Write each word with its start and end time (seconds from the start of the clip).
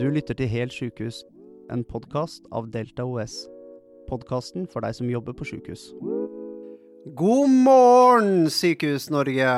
Du 0.00 0.10
lytter 0.12 0.36
til 0.36 0.48
Helt 0.50 0.74
sjukehus, 0.74 1.22
en 1.72 1.84
podkast 1.88 2.44
av 2.54 2.66
Delta 2.74 3.04
OS. 3.08 3.46
Podkasten 4.10 4.66
for 4.70 4.84
deg 4.84 4.96
som 4.98 5.08
jobber 5.10 5.34
på 5.36 5.46
sjukehus. 5.48 5.88
God 7.16 7.52
morgen, 7.64 8.48
Sykehus-Norge! 8.50 9.50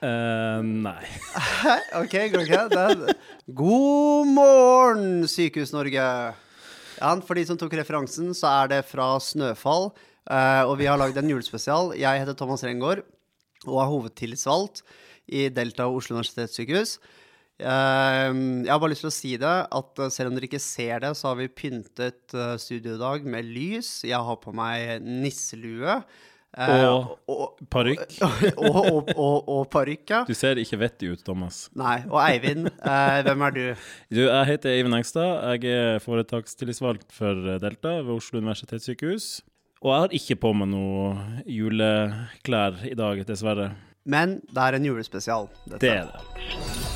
Eh, 0.00 0.60
nei. 0.64 1.04
OK, 2.00 2.16
går 2.32 2.44
ikke 2.46 2.62
det? 2.72 3.14
God 3.56 4.32
morgen, 4.32 5.28
Sykehus-Norge! 5.28 6.08
Ja, 7.00 7.12
for 7.24 7.38
de 7.38 7.46
som 7.48 7.60
tok 7.60 7.76
referansen, 7.78 8.32
så 8.36 8.50
er 8.62 8.72
det 8.74 8.82
fra 8.88 9.12
Snøfall. 9.20 9.90
eh, 10.30 10.64
og 10.64 10.78
vi 10.80 10.88
har 10.88 10.98
lagd 11.00 11.16
en 11.20 11.30
julespesial. 11.30 11.94
Jeg 11.96 12.24
heter 12.24 12.36
Thomas 12.36 12.64
Rengård 12.64 13.04
og 13.66 13.80
er 13.80 13.90
hovedtillitsvalgt 13.92 14.82
i 15.28 15.48
Delta 15.52 15.86
Oslo 15.88 16.16
universitetssykehus. 16.16 16.98
Eh, 17.60 18.30
jeg 18.64 18.72
har 18.72 18.80
bare 18.82 18.92
lyst 18.94 19.04
til 19.04 19.10
å 19.12 19.14
si 19.14 19.36
det, 19.40 19.52
at 19.80 20.02
eh, 20.02 20.10
selv 20.14 20.30
om 20.32 20.38
dere 20.38 20.48
ikke 20.48 20.62
ser 20.62 21.04
det, 21.04 21.12
så 21.18 21.30
har 21.30 21.38
vi 21.40 21.48
pyntet 21.52 22.20
studiodag 22.30 22.58
studio 22.64 22.96
i 22.96 23.00
dag 23.00 23.24
med 23.36 23.48
lys. 23.48 23.88
Jeg 24.08 24.20
har 24.26 24.38
på 24.42 24.52
meg 24.56 25.02
nisselue. 25.04 26.00
eh, 26.56 26.84
Og 26.88 27.28
og, 27.30 27.60
parykk. 27.70 28.16
og, 28.58 29.10
og, 29.14 29.36
og, 29.48 29.60
parykk, 29.70 30.04
ja. 30.10 30.22
Du 30.26 30.34
ser 30.34 30.58
ikke 30.62 30.80
vettig 30.80 31.12
ut, 31.14 31.22
Thomas. 31.26 31.68
Nei. 31.78 32.00
Og 32.10 32.18
Eivind, 32.24 32.66
eh, 32.80 33.20
hvem 33.26 33.46
er 33.46 33.54
du? 33.56 33.62
Du, 34.10 34.22
jeg 34.24 34.48
heter 34.54 34.74
Eivind 34.74 34.98
Engstad. 34.98 35.60
Jeg 35.60 35.70
er 35.76 36.02
foretakstillitsvalgt 36.04 37.12
for 37.14 37.58
Delta 37.62 38.00
ved 38.00 38.16
Oslo 38.16 38.42
universitetssykehus. 38.42 39.30
Og 39.80 39.92
jeg 39.94 40.00
har 40.04 40.16
ikke 40.18 40.36
på 40.42 40.50
meg 40.52 40.68
noe 40.74 41.14
juleklær 41.48 42.82
i 42.84 42.96
dag, 42.98 43.24
dessverre. 43.28 43.70
Men 44.04 44.40
det 44.48 44.64
er 44.66 44.76
en 44.80 44.88
julespesial. 44.90 45.48
Dette. 45.66 45.84
Det 45.86 45.96
er 46.02 46.08
det. 46.10 46.89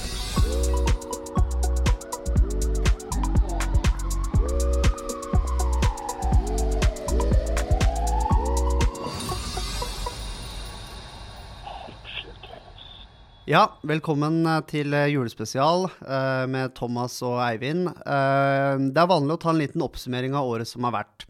Ja, 13.44 13.66
velkommen 13.84 14.38
eh, 14.48 14.62
til 14.64 14.94
eh, 14.96 15.10
julespesial 15.12 15.82
eh, 15.84 16.44
med 16.48 16.72
Thomas 16.78 17.18
og 17.26 17.36
Eivind. 17.44 17.90
Eh, 17.92 18.84
det 18.88 19.02
er 19.02 19.10
vanlig 19.10 19.34
å 19.34 19.40
ta 19.42 19.50
en 19.52 19.58
liten 19.60 19.82
oppsummering 19.84 20.32
av 20.38 20.48
året 20.48 20.70
som 20.70 20.86
har 20.88 20.94
vært. 20.94 21.26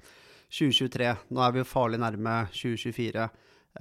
2023. 0.54 1.08
Nå 1.34 1.42
er 1.42 1.56
vi 1.56 1.58
jo 1.58 1.66
farlig 1.66 1.98
nærme 1.98 2.36
2024. 2.54 3.24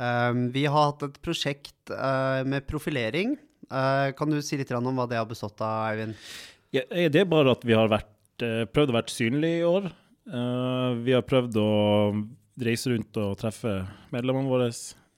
Eh, 0.02 0.40
vi 0.56 0.64
har 0.66 0.88
hatt 0.88 1.06
et 1.06 1.20
prosjekt 1.22 1.94
eh, 1.94 2.40
med 2.50 2.66
profilering. 2.66 3.36
Kan 3.74 4.30
du 4.34 4.38
si 4.46 4.58
litt 4.60 4.70
om 4.76 4.90
hva 4.98 5.06
det 5.10 5.18
har 5.18 5.30
bestått 5.30 5.62
av, 5.66 5.92
Eivind? 5.92 6.18
Ja, 6.76 6.84
det 6.90 7.22
er 7.22 7.30
bare 7.30 7.54
at 7.56 7.64
vi 7.66 7.74
har 7.74 7.88
vært, 7.90 8.44
prøvd 8.74 8.92
å 8.92 8.96
være 8.98 9.14
synlige 9.14 9.62
i 9.62 9.66
år. 9.66 9.88
Vi 11.06 11.16
har 11.16 11.24
prøvd 11.26 11.58
å 11.58 11.70
reise 12.62 12.92
rundt 12.92 13.18
og 13.24 13.38
treffe 13.42 13.80
medlemmene 14.14 14.52
våre. 14.52 14.68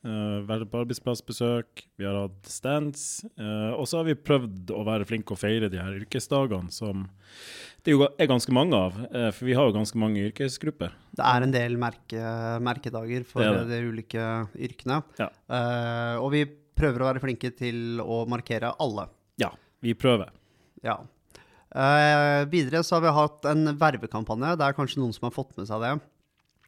Uh, 0.05 0.43
være 0.45 0.67
på 0.69 0.83
arbeidsplassbesøk, 0.83 1.81
vi 1.97 2.05
har 2.05 2.13
hatt 2.19 2.49
stands. 2.51 3.23
Uh, 3.39 3.73
og 3.73 3.87
så 3.89 3.99
har 3.99 4.05
vi 4.11 4.13
prøvd 4.13 4.69
å 4.75 4.83
være 4.85 5.07
flinke 5.09 5.33
og 5.33 5.39
feire 5.41 5.69
de 5.73 5.79
her 5.81 5.95
yrkesdagene 5.97 6.69
som 6.73 7.07
det 7.85 7.95
jo 7.95 8.05
er 8.05 8.29
ganske 8.29 8.53
mange 8.53 8.77
av. 8.77 8.99
Uh, 9.09 9.31
for 9.33 9.49
vi 9.49 9.57
har 9.57 9.65
jo 9.65 9.73
ganske 9.73 9.97
mange 10.01 10.27
yrkesgrupper. 10.27 10.93
Det 11.17 11.25
er 11.25 11.47
en 11.47 11.55
del 11.55 11.79
merke, 11.81 12.21
merkedager 12.61 13.25
for 13.25 13.41
Det 13.41 13.65
det. 13.65 13.81
de 13.81 13.89
ulike 13.89 14.29
yrkene. 14.69 15.01
Ja. 15.17 15.31
Og 16.21 16.29
vi 16.35 16.45
prøver 16.77 17.01
å 17.01 17.09
være 17.09 17.23
flinke 17.23 17.49
til 17.57 18.01
å 18.03 18.25
markere 18.29 18.75
alle. 18.83 19.07
Ja, 19.41 19.55
vi 19.81 19.95
prøver. 19.97 20.33
Ja. 20.85 20.99
Videre 22.51 22.83
så 22.85 22.99
har 22.99 23.05
vi 23.07 23.15
hatt 23.15 23.47
en 23.49 23.71
vervekampanje. 23.79 24.57
Det 24.59 24.67
er 24.67 24.77
kanskje 24.77 25.01
noen 25.01 25.15
som 25.15 25.29
har 25.29 25.33
fått 25.33 25.55
med 25.57 25.69
seg 25.71 25.81
det. 25.81 25.95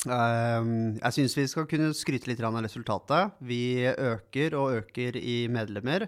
Eh, 0.09 0.69
jeg 1.01 1.13
syns 1.17 1.35
vi 1.37 1.45
skal 1.47 1.67
kunne 1.69 1.93
skryte 1.97 2.27
litt 2.31 2.41
av 2.43 2.53
resultatet. 2.63 3.33
Vi 3.41 3.83
øker 3.87 4.55
og 4.59 4.77
øker 4.81 5.15
i 5.19 5.47
medlemmer. 5.51 6.07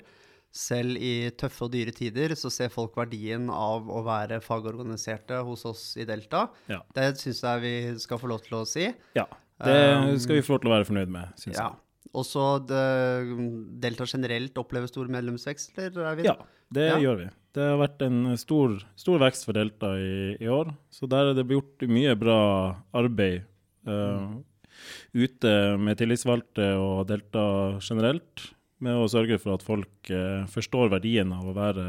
Selv 0.51 0.97
i 0.97 1.29
tøffe 1.37 1.67
og 1.67 1.71
dyre 1.75 1.91
tider 1.93 2.33
så 2.39 2.49
ser 2.49 2.71
folk 2.73 2.95
verdien 2.97 3.51
av 3.53 3.85
å 3.85 3.99
være 4.03 4.39
fagorganiserte 4.41 5.43
hos 5.45 5.65
oss 5.69 5.83
i 6.01 6.05
Delta. 6.09 6.47
Ja. 6.71 6.79
Det 6.95 7.11
syns 7.21 7.43
jeg 7.45 7.61
vi 7.61 7.73
skal 8.01 8.17
få 8.17 8.31
lov 8.31 8.41
til 8.47 8.57
å 8.57 8.65
si. 8.67 8.87
ja. 9.15 9.27
Det 9.59 10.21
skal 10.23 10.37
vi 10.37 10.41
få 10.47 10.53
lov 10.55 10.61
til 10.63 10.69
å 10.69 10.73
være 10.77 10.85
fornøyd 10.87 11.09
med, 11.11 11.33
syns 11.35 11.57
Ja. 11.59 11.73
Og 12.15 12.23
så 12.25 12.65
det- 12.65 13.79
Delta 13.81 14.05
generelt 14.05 14.53
opplever 14.57 14.87
stor 14.87 15.05
medlemsvekst, 15.07 15.77
eller? 15.77 16.05
Eivind? 16.15 16.25
jeg. 16.25 16.37
Ja, 16.37 16.45
det 16.71 16.87
Ja. 16.89 16.95
gjør 16.97 17.17
vi. 17.17 17.29
Det 17.53 17.61
har 17.61 17.77
vært 17.87 18.01
en 18.01 18.37
stor, 18.37 18.79
stor 18.95 19.19
vekst 19.19 19.43
for 19.45 19.51
Delta 19.53 19.87
i, 19.97 20.37
i 20.39 20.47
år. 20.47 20.73
Så 20.89 21.09
der 21.09 21.31
er 21.31 21.33
det 21.33 21.47
gjort 21.49 21.77
mye 21.89 22.15
bra 22.17 22.77
arbeid 22.93 23.43
ute 23.85 25.53
med 25.81 25.99
tillitsvalgte 25.99 26.71
og 26.79 27.07
Delta 27.09 27.43
generelt, 27.83 28.49
med 28.79 28.95
å 28.95 29.09
sørge 29.11 29.39
for 29.41 29.57
at 29.57 29.65
folk 29.65 30.11
eh, 30.13 30.45
forstår 30.47 30.91
verdien 30.93 31.33
av 31.35 31.49
å 31.49 31.55
være 31.55 31.87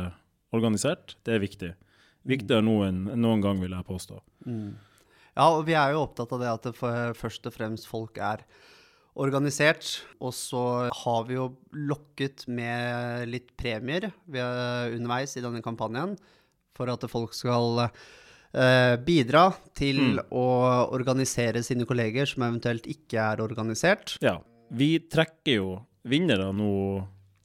organisert. 0.57 1.15
Det 1.27 1.37
er 1.37 1.43
viktig. 1.43 1.71
Viktigere 2.27 2.65
nå 2.67 2.81
enn 2.89 3.05
noen 3.15 3.45
gang, 3.45 3.61
vil 3.63 3.77
jeg 3.77 3.87
påstå. 3.87 4.19
Mm. 4.49 4.75
Ja, 5.37 5.47
og 5.47 5.63
vi 5.69 5.77
er 5.79 5.95
jo 5.95 6.03
opptatt 6.03 6.35
av 6.35 6.43
det 6.43 6.51
at 6.51 6.67
det 6.67 6.75
først 7.17 7.47
og 7.47 7.55
fremst 7.55 7.87
folk 7.89 8.19
er 8.19 8.43
organisert. 9.21 10.01
Og 10.19 10.35
så 10.37 10.65
har 11.03 11.29
vi 11.29 11.39
jo 11.39 11.53
lokket 11.75 12.47
med 12.51 13.31
litt 13.31 13.55
premier 13.61 14.11
underveis 14.27 15.37
i 15.39 15.45
denne 15.45 15.63
kampanjen 15.65 16.17
for 16.77 16.91
at 16.91 17.07
folk 17.13 17.37
skal 17.37 17.85
eh, 17.87 17.95
bidra 19.07 19.45
til 19.79 20.19
å 20.35 20.47
organisere 20.91 21.63
sine 21.63 21.87
kolleger 21.87 22.27
som 22.27 22.43
eventuelt 22.49 22.89
ikke 22.91 23.23
er 23.23 23.43
organisert. 23.45 24.17
Ja. 24.25 24.41
Vi 24.75 24.97
trekker 25.11 25.55
jo 25.55 25.69
vinnere 26.03 26.49
nå 26.55 26.73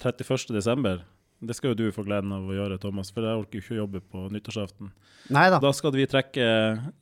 31.12. 0.01 1.03
Det 1.45 1.55
skal 1.57 1.73
jo 1.73 1.77
du 1.77 1.89
få 1.93 2.05
gleden 2.07 2.31
av 2.33 2.45
å 2.47 2.55
gjøre, 2.55 2.77
Thomas, 2.81 3.11
for 3.13 3.25
jeg 3.25 3.41
orker 3.41 3.59
jo 3.59 3.63
ikke 3.63 3.75
å 3.75 3.81
jobbe 3.81 4.01
på 4.01 4.27
nyttårsaften. 4.33 4.91
Neida. 5.33 5.59
da. 5.61 5.73
Skal 5.75 5.93
vi 5.95 6.07
trekke 6.09 6.45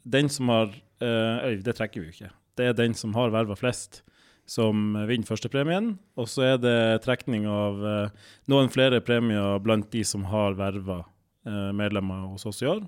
den 0.03 0.31
som 0.31 0.49
har 0.51 0.71
eh, 0.73 1.35
Eller 1.43 1.61
det 1.63 1.75
trekker 1.77 2.01
vi 2.01 2.09
jo 2.09 2.15
ikke. 2.15 2.33
Det 2.57 2.67
er 2.69 2.75
den 2.77 2.97
som 2.97 3.13
har 3.17 3.33
verva 3.33 3.55
flest, 3.57 4.01
som 4.49 4.97
vinner 5.07 5.27
førstepremien. 5.27 5.93
Og 6.19 6.29
så 6.29 6.47
er 6.53 6.57
det 6.61 7.03
trekning 7.05 7.47
av 7.49 7.85
eh, 7.87 8.27
noen 8.51 8.71
flere 8.73 9.01
premier 9.05 9.61
blant 9.63 9.89
de 9.93 10.03
som 10.07 10.25
har 10.31 10.57
verva 10.59 11.03
eh, 11.45 11.71
medlemmer 11.75 12.27
hos 12.33 12.47
oss 12.49 12.63
i 12.65 12.69
år. 12.73 12.83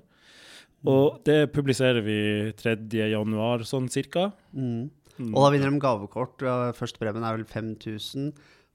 Og 0.84 1.22
det 1.26 1.52
publiserer 1.54 2.02
vi 2.04 2.18
3. 2.58 2.76
januar, 3.10 3.64
sånn 3.66 3.88
cirka. 3.90 4.28
Mm. 4.52 4.90
Mm. 5.16 5.32
Og 5.32 5.40
da 5.40 5.50
vinner 5.54 5.72
de 5.72 5.80
gavekort. 5.80 6.44
Første 6.76 7.00
premien 7.00 7.24
er 7.24 7.38
vel 7.38 7.48
5000, 7.48 8.30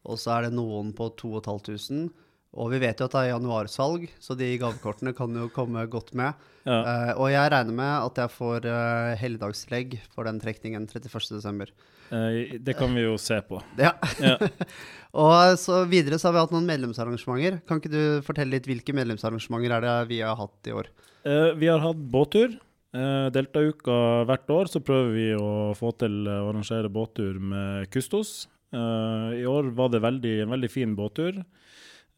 og 0.10 0.18
så 0.20 0.34
er 0.38 0.48
det 0.48 0.58
noen 0.58 0.92
på 0.98 1.12
2500. 1.22 2.10
Og 2.52 2.68
vi 2.74 2.82
vet 2.84 3.00
jo 3.00 3.08
at 3.08 3.14
det 3.16 3.20
er 3.22 3.30
januarsalg, 3.32 4.10
så 4.20 4.36
de 4.36 4.50
gavekortene 4.60 5.14
kan 5.16 5.32
jo 5.40 5.48
komme 5.56 5.86
godt 5.92 6.12
med. 6.20 6.36
Ja. 6.66 6.80
Uh, 6.84 7.12
og 7.24 7.30
jeg 7.32 7.52
regner 7.54 7.78
med 7.78 7.94
at 8.10 8.20
jeg 8.20 8.34
får 8.34 8.68
uh, 8.68 9.14
helligdagstillegg 9.22 9.96
for 10.12 10.28
den 10.28 10.42
trekningen 10.44 10.84
31.12. 10.90 11.72
Uh, 12.12 12.58
det 12.60 12.76
kan 12.76 12.92
vi 12.92 13.06
jo 13.06 13.16
se 13.22 13.40
på. 13.48 13.62
Ja. 13.80 13.94
Ja. 14.20 14.36
og 15.24 15.56
så 15.64 15.86
videre 15.88 16.20
så 16.20 16.28
har 16.28 16.36
vi 16.36 16.44
hatt 16.44 16.56
noen 16.58 16.68
medlemsarrangementer. 16.68 17.62
Kan 17.64 17.80
ikke 17.80 17.94
du 17.94 18.04
fortelle 18.28 18.58
litt 18.58 18.68
hvilke 18.68 18.96
medlemsarrangementer 19.00 19.78
er 19.78 19.88
det 19.88 19.96
vi 20.12 20.20
har 20.26 20.36
hatt 20.36 20.68
i 20.68 20.76
år? 20.76 20.92
Uh, 21.24 21.56
vi 21.56 21.72
har 21.72 21.80
hatt 21.86 22.04
båttur. 22.12 22.60
Deltauka 22.92 23.94
hvert 24.28 24.50
år 24.52 24.68
så 24.68 24.82
prøver 24.84 25.14
vi 25.16 25.28
å 25.40 25.72
få 25.80 25.94
til 25.96 26.26
å 26.28 26.50
arrangere 26.50 26.92
båttur 26.92 27.38
med 27.40 27.88
Kustos. 27.88 28.42
Eh, 28.72 29.40
I 29.42 29.46
år 29.46 29.72
var 29.76 29.92
det 29.92 30.04
veldig, 30.04 30.36
en 30.46 30.54
veldig 30.56 30.72
fin 30.72 30.96
båttur. 30.96 31.42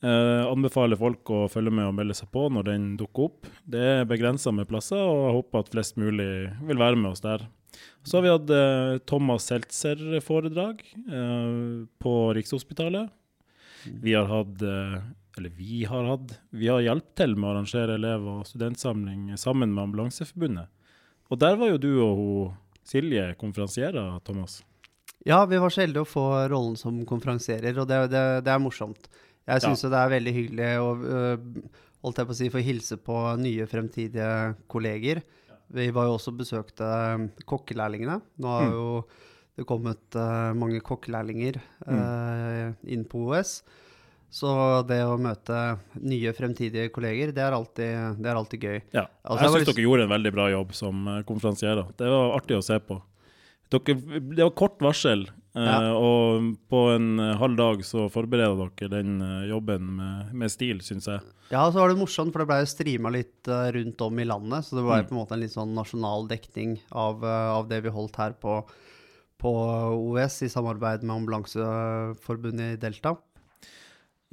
Uh, 0.04 0.44
anbefaler 0.50 1.00
folk 1.00 1.30
å 1.32 1.46
følge 1.48 1.72
med 1.72 1.88
og 1.88 1.96
melde 1.96 2.16
seg 2.18 2.28
på 2.34 2.50
når 2.52 2.68
den 2.68 2.88
dukker 3.00 3.30
opp. 3.30 3.50
Det 3.64 3.84
er 4.02 4.10
begrensa 4.10 4.52
med 4.52 4.68
plasser, 4.68 5.00
og 5.00 5.30
jeg 5.30 5.36
håper 5.38 5.64
at 5.64 5.72
flest 5.72 6.00
mulig 6.02 6.30
vil 6.68 6.82
være 6.82 7.00
med 7.00 7.14
oss 7.14 7.24
der. 7.24 7.46
Så 8.04 8.18
har 8.18 8.24
vi 8.24 8.32
hatt 8.34 8.50
eh, 8.54 8.98
Thomas 9.08 9.48
Seltzer-foredrag 9.50 10.84
eh, 11.08 11.86
på 12.00 12.14
Rikshospitalet. 12.34 13.10
Vi 14.04 14.14
har 14.14 14.28
hatt 14.30 14.62
eh, 14.62 15.00
Eller 15.38 15.50
vi 15.50 15.84
har 15.84 16.06
hatt 16.08 16.36
Vi 16.50 16.70
har 16.72 16.80
hjulpet 16.80 17.16
til 17.20 17.34
med 17.36 17.50
å 17.50 17.54
arrangere 17.54 17.98
elev- 17.98 18.28
og 18.32 18.46
studentsamling 18.48 19.34
sammen 19.38 19.74
med 19.74 19.88
Ambulanseforbundet. 19.88 20.70
Og 21.32 21.40
der 21.40 21.58
var 21.58 21.74
jo 21.74 21.82
du 21.82 21.92
og 22.04 22.20
hun 22.20 22.60
Silje 22.84 23.30
konferansierer, 23.40 24.20
Thomas. 24.28 24.58
Ja, 25.24 25.46
vi 25.48 25.56
var 25.56 25.72
så 25.72 25.86
heldige 25.86 26.04
å 26.04 26.10
få 26.10 26.24
rollen 26.52 26.76
som 26.76 26.98
konferansierer, 27.08 27.78
og 27.80 27.88
det, 27.88 28.10
det, 28.12 28.24
det 28.44 28.52
er 28.52 28.60
morsomt. 28.60 29.08
Jeg 29.48 29.60
Ja. 29.60 29.60
syns 29.68 29.84
jo 29.84 29.90
det 29.92 30.00
er 30.00 30.10
veldig 30.14 30.34
hyggelig 30.34 30.70
å 30.80 30.90
øh, 31.04 31.38
holdt 32.04 32.18
jeg 32.22 32.28
på 32.28 32.32
å 32.36 32.40
si, 32.40 32.50
få 32.50 32.64
hilse 32.64 32.98
på 32.98 33.18
nye 33.40 33.66
fremtidige 33.68 34.56
kolleger. 34.72 35.22
Vi 35.74 35.90
var 35.96 36.06
jo 36.08 36.16
også 36.18 36.32
og 36.34 36.38
besøkte 36.44 36.84
øh, 36.88 37.30
kokkelærlingene. 37.50 38.22
Nå 38.40 38.48
har 38.58 38.68
Mm. 38.70 38.74
jo 38.78 39.06
det 39.58 39.66
kommet 39.70 40.16
øh, 40.16 40.54
mange 40.58 40.80
kokkelærlinger 40.82 41.60
øh, 41.88 42.74
inn 42.88 43.04
på 43.06 43.28
OS. 43.30 43.62
Så 44.34 44.50
det 44.90 44.98
å 45.06 45.14
møte 45.22 45.78
nye 46.02 46.32
fremtidige 46.34 46.90
kolleger, 46.90 47.30
det 47.36 47.44
er 47.44 47.54
alltid, 47.54 48.18
det 48.18 48.30
er 48.32 48.36
alltid 48.40 48.64
gøy. 48.66 48.80
Ja. 48.96 49.04
Altså, 49.24 49.44
jeg 49.46 49.66
syns 49.68 49.76
dere 49.76 49.84
gjorde 49.86 50.08
en 50.08 50.14
veldig 50.16 50.32
bra 50.34 50.48
jobb 50.50 50.72
som 50.74 51.04
konferansierer. 51.30 51.92
Det 52.00 52.08
var 52.10 52.34
artig 52.40 52.58
å 52.58 52.64
se 52.66 52.80
på. 52.82 52.98
Dere, 53.70 53.96
det 54.34 54.42
var 54.42 54.56
kort 54.58 54.80
varsel, 54.82 55.28
eh, 55.56 55.66
Ja. 55.68 55.94
og 55.94 56.56
på 56.70 56.82
en 56.96 57.20
eh, 57.20 57.36
halv 57.38 57.56
dag 57.58 57.84
så 57.86 58.08
forbereder 58.12 58.72
dere 58.80 58.90
den 58.90 59.22
eh, 59.22 59.50
jobben 59.52 59.96
med, 60.00 60.34
med 60.34 60.52
stil, 60.52 60.80
syns 60.82 61.06
jeg. 61.12 61.22
Ja, 61.52 61.68
så 61.72 61.80
var 61.84 61.90
det 61.94 62.00
morsomt, 62.00 62.34
for 62.34 62.42
det 62.44 62.48
ble 62.50 62.62
jo 62.64 62.70
streama 62.72 63.12
litt 63.14 63.48
eh, 63.48 63.68
rundt 63.76 64.02
om 64.02 64.20
i 64.20 64.26
landet. 64.26 64.66
Så 64.66 64.76
det 64.80 64.84
var 64.88 65.04
Mm. 65.04 65.08
på 65.10 65.14
en 65.16 65.20
måte 65.22 65.36
en 65.38 65.44
litt 65.44 65.54
sånn 65.54 65.76
nasjonal 65.78 66.28
dekning 66.32 66.80
av, 66.92 67.24
eh, 67.24 67.50
av 67.60 67.68
det 67.70 67.84
vi 67.86 67.90
holdt 67.94 68.16
her 68.18 68.34
på, 68.34 68.64
på 69.44 69.52
OS 70.14 70.42
i 70.44 70.50
samarbeid 70.50 71.04
med 71.04 71.16
Ambulanseforbundet 71.22 72.74
i 72.78 72.82
Delta. 72.82 73.16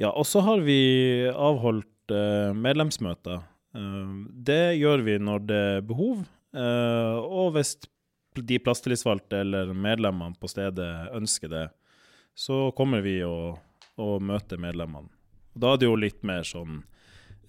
Ja, 0.01 0.11
og 0.17 0.25
så 0.25 0.41
har 0.41 0.63
vi 0.65 1.29
avholdt 1.29 2.13
uh, 2.15 2.55
medlemsmøter. 2.57 3.43
Uh, 3.77 4.25
det 4.33 4.79
gjør 4.81 5.03
vi 5.05 5.19
når 5.21 5.43
det 5.47 5.59
er 5.77 5.83
behov, 5.85 6.23
uh, 6.57 7.19
og 7.21 7.53
hvis 7.59 7.75
de 8.47 8.59
plasstillitsvalgte 8.63 9.41
eller 9.45 9.73
medlemmene 9.75 10.37
på 10.41 10.49
stedet 10.51 11.11
ønsker 11.17 11.49
det, 11.53 11.67
så 12.35 12.71
kommer 12.77 13.03
vi 13.05 13.19
og, 13.27 13.59
og 14.01 14.23
møter 14.23 14.61
medlemmene. 14.63 15.09
Da 15.55 15.75
er 15.75 15.81
det 15.83 15.89
jo 15.89 15.97
litt 15.99 16.23
mer 16.25 16.43
sånn 16.47 16.83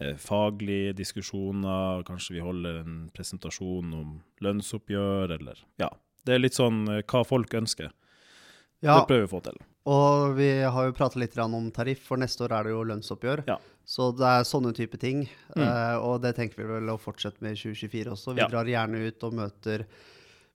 eh, 0.01 0.15
faglige 0.17 0.95
diskusjoner, 0.97 2.03
kanskje 2.07 2.33
vi 2.39 2.45
holder 2.45 2.79
en 2.81 2.95
presentasjon 3.13 3.93
om 3.93 4.15
lønnsoppgjør, 4.41 5.35
eller 5.39 5.61
ja. 5.81 5.89
Det 6.25 6.35
er 6.35 6.41
litt 6.43 6.57
sånn 6.57 6.83
eh, 6.89 7.03
hva 7.07 7.23
folk 7.25 7.53
ønsker. 7.57 7.91
Ja, 8.81 8.99
Det 8.99 9.07
prøver 9.11 9.27
vi 9.27 9.29
å 9.29 9.33
få 9.35 9.41
til. 9.45 9.59
og 9.85 10.31
vi 10.37 10.47
har 10.65 10.87
jo 10.87 10.93
pratet 10.97 11.19
litt 11.21 11.37
om 11.37 11.69
tariff, 11.73 12.01
for 12.07 12.17
neste 12.17 12.43
år 12.47 12.51
er 12.57 12.63
det 12.65 12.71
jo 12.73 12.83
lønnsoppgjør. 12.89 13.43
Ja. 13.47 13.59
Så 13.85 14.11
det 14.17 14.25
er 14.25 14.43
sånne 14.47 14.73
type 14.77 14.97
ting. 14.97 15.27
Mm. 15.55 15.61
eh, 15.67 15.97
og 16.01 16.21
det 16.23 16.35
tenker 16.37 16.57
vi 16.57 16.65
vel 16.69 16.89
å 16.89 16.97
fortsette 17.01 17.41
med 17.41 17.53
i 17.53 17.61
2024 17.61 18.11
også. 18.15 18.33
Vi 18.35 18.41
Ja. 18.41 18.47
drar 18.49 18.65
gjerne 18.65 19.05
ut 19.07 19.23
og 19.23 19.33
møter 19.37 19.85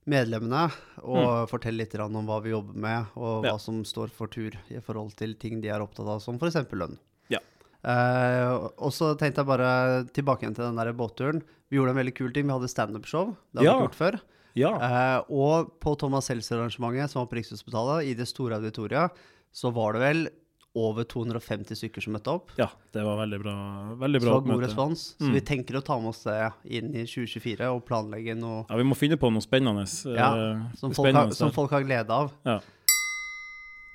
medlemmene 0.07 0.65
og 1.03 1.49
fortelle 1.51 1.83
litt 1.83 1.95
om 1.99 2.25
hva 2.27 2.39
vi 2.43 2.53
jobber 2.53 2.75
med, 2.79 3.05
og 3.19 3.43
hva 3.43 3.53
Ja. 3.53 3.57
som 3.57 3.83
står 3.85 4.09
for 4.09 4.27
tur 4.27 4.51
i 4.71 4.79
forhold 4.79 5.15
til 5.19 5.35
ting 5.35 5.61
de 5.61 5.67
er 5.69 5.81
opptatt 5.83 6.07
av, 6.07 6.19
som 6.23 6.37
f.eks. 6.39 6.55
lønn. 6.71 6.97
Ja. 7.29 7.39
Eh, 7.83 8.53
og 8.79 8.91
så 8.95 9.13
tenkte 9.19 9.43
jeg 9.43 9.47
bare 9.51 10.05
tilbake 10.15 10.43
igjen 10.43 10.55
til 10.55 10.65
den 10.65 10.75
der 10.79 10.93
båtturen. 10.93 11.43
Vi 11.69 11.77
gjorde 11.77 11.91
en 11.91 11.99
veldig 12.05 12.15
kul 12.15 12.31
ting. 12.33 12.47
Vi 12.47 12.53
hadde 12.55 12.71
standup-show. 12.71 13.35
Det 13.53 13.59
har 13.59 13.65
Ja. 13.65 13.77
vi 13.79 13.87
gjort 13.87 13.95
før. 13.99 14.19
Ja. 14.55 14.71
Eh, 14.79 15.21
og 15.29 15.79
på 15.79 15.97
Thomas 15.99 16.27
Seltzer-arrangementet, 16.29 17.09
som 17.11 17.21
var 17.21 17.27
på 17.27 17.37
Rikshospitalet, 17.37 18.05
i 18.07 18.13
det 18.15 18.27
store 18.27 18.55
auditoriet, 18.55 19.11
så 19.53 19.71
var 19.73 19.93
det 19.93 20.01
vel 20.01 20.29
over 20.77 21.05
250 21.09 21.75
stykker 21.79 22.03
som 22.05 22.13
møtte 22.15 22.31
opp. 22.33 22.51
Ja, 22.59 22.67
det 22.93 23.03
var 23.05 23.17
veldig 23.23 23.39
bra. 23.41 23.55
Veldig 24.01 24.21
Så 24.21 24.25
det 24.25 24.31
var 24.31 24.41
god 24.41 24.51
oppmøte. 24.51 24.67
respons. 24.67 25.03
Så 25.17 25.27
Mm. 25.27 25.33
vi 25.33 25.41
tenker 25.49 25.77
å 25.79 25.83
ta 25.83 25.97
med 25.99 26.09
oss 26.13 26.23
det 26.23 26.37
inn 26.79 26.93
i 26.95 27.03
2024 27.05 27.69
og 27.73 27.85
planlegge 27.87 28.35
noe 28.37 28.65
Ja, 28.69 28.75
vi 28.77 28.83
må 28.83 28.95
finne 28.95 29.17
på 29.17 29.31
noe 29.33 29.41
spennende. 29.41 29.85
Ja, 30.15 30.29
eh, 30.35 30.75
som 30.75 30.93
folk, 30.93 31.13
har, 31.13 31.31
som 31.31 31.51
folk 31.51 31.71
har 31.71 31.83
glede 31.83 32.09
av. 32.13 32.31
Ja. 32.45 32.59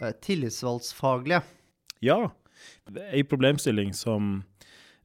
Eh, 0.02 0.12
tillitsvalgsfaglige. 0.20 1.42
Ja. 2.02 2.30
Ei 3.12 3.22
problemstilling 3.22 3.92
som 3.94 4.44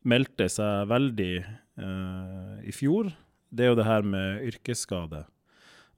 meldte 0.07 0.47
seg 0.49 0.87
veldig 0.89 1.33
uh, 1.79 2.57
i 2.65 2.71
fjor, 2.73 3.11
det 3.53 3.65
er 3.65 3.69
jo 3.71 3.77
det 3.79 3.85
her 3.85 4.01
med 4.07 4.41
yrkesskade. 4.47 5.25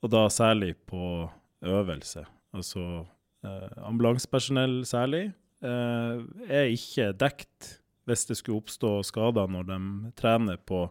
Og 0.04 0.12
da 0.12 0.26
særlig 0.32 0.74
på 0.90 1.30
øvelse. 1.64 2.26
Altså 2.56 3.06
uh, 3.46 3.70
ambulansepersonell 3.88 4.82
særlig 4.88 5.34
er 5.62 6.70
ikke 6.72 7.12
dekt 7.20 7.76
hvis 8.10 8.26
det 8.26 8.40
skulle 8.40 8.62
oppstå 8.64 8.92
skader 9.06 9.50
når 9.52 9.68
de 9.70 9.80
trener 10.18 10.58
på 10.66 10.88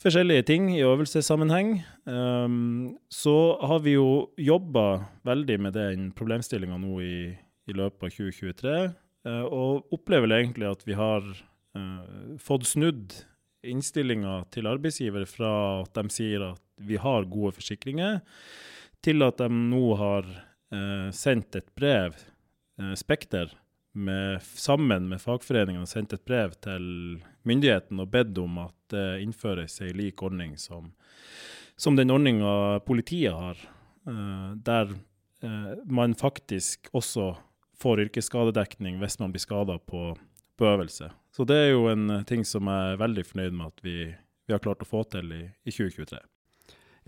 forskjellige 0.00 0.46
ting 0.48 0.70
i 0.72 0.82
øvelsessammenheng. 0.86 1.80
Um, 2.04 2.96
så 3.12 3.58
har 3.60 3.82
vi 3.84 3.96
jo 3.96 4.30
jobba 4.38 5.04
veldig 5.26 5.58
med 5.66 5.76
den 5.76 6.10
problemstillinga 6.16 6.78
nå 6.80 7.00
i, 7.04 7.16
i 7.68 7.76
løpet 7.76 8.06
av 8.06 8.14
2023, 8.14 8.76
eh, 9.26 9.44
og 9.44 9.92
opplever 9.94 10.32
egentlig 10.38 10.70
at 10.70 10.86
vi 10.88 10.96
har 10.98 11.26
eh, 11.76 12.36
fått 12.40 12.68
snudd 12.70 13.18
innstillinga 13.60 14.40
til 14.54 14.70
arbeidsgiver 14.70 15.26
fra 15.28 15.52
at 15.82 15.92
de 15.98 16.14
sier 16.14 16.46
at 16.52 16.62
vi 16.80 16.96
har 17.00 17.28
gode 17.28 17.52
forsikringer, 17.58 18.22
til 19.04 19.24
at 19.24 19.40
de 19.40 19.48
nå 19.52 19.84
har 20.00 20.24
eh, 20.72 21.10
sendt 21.12 21.60
et 21.60 21.68
brev, 21.76 22.16
eh, 22.80 22.94
Spekter, 22.98 23.52
med, 23.92 24.42
sammen 24.42 25.08
med 25.08 25.20
fagforeningene 25.20 25.86
sendt 25.86 26.14
et 26.14 26.24
brev 26.24 26.54
til 26.62 27.20
myndigheten 27.48 28.00
og 28.02 28.10
bedt 28.12 28.38
om 28.38 28.60
at 28.66 28.76
det 28.92 29.20
innføres 29.24 29.80
ei 29.84 29.92
lik 29.96 30.22
ordning 30.22 30.56
som, 30.60 30.92
som 31.76 31.98
den 31.98 32.12
ordninga 32.14 32.80
politiet 32.86 33.34
har, 33.34 33.60
eh, 34.06 34.50
der 34.56 34.94
eh, 35.42 35.72
man 35.86 36.14
faktisk 36.14 36.90
også 36.92 37.32
får 37.80 38.06
yrkesskadedekning 38.06 38.98
hvis 39.00 39.18
man 39.20 39.32
blir 39.32 39.42
skada 39.42 39.78
på, 39.78 40.14
på 40.56 40.66
øvelse. 40.66 41.10
Så 41.32 41.46
det 41.48 41.56
er 41.56 41.70
jo 41.72 41.86
en 41.90 42.20
ting 42.28 42.44
som 42.44 42.68
jeg 42.68 42.92
er 42.92 43.00
veldig 43.00 43.24
fornøyd 43.26 43.56
med 43.56 43.72
at 43.72 43.86
vi, 43.86 43.96
vi 44.46 44.54
har 44.54 44.62
klart 44.62 44.82
å 44.84 44.88
få 44.88 45.04
til 45.08 45.32
i, 45.32 45.44
i 45.64 45.72
2023. 45.72 46.20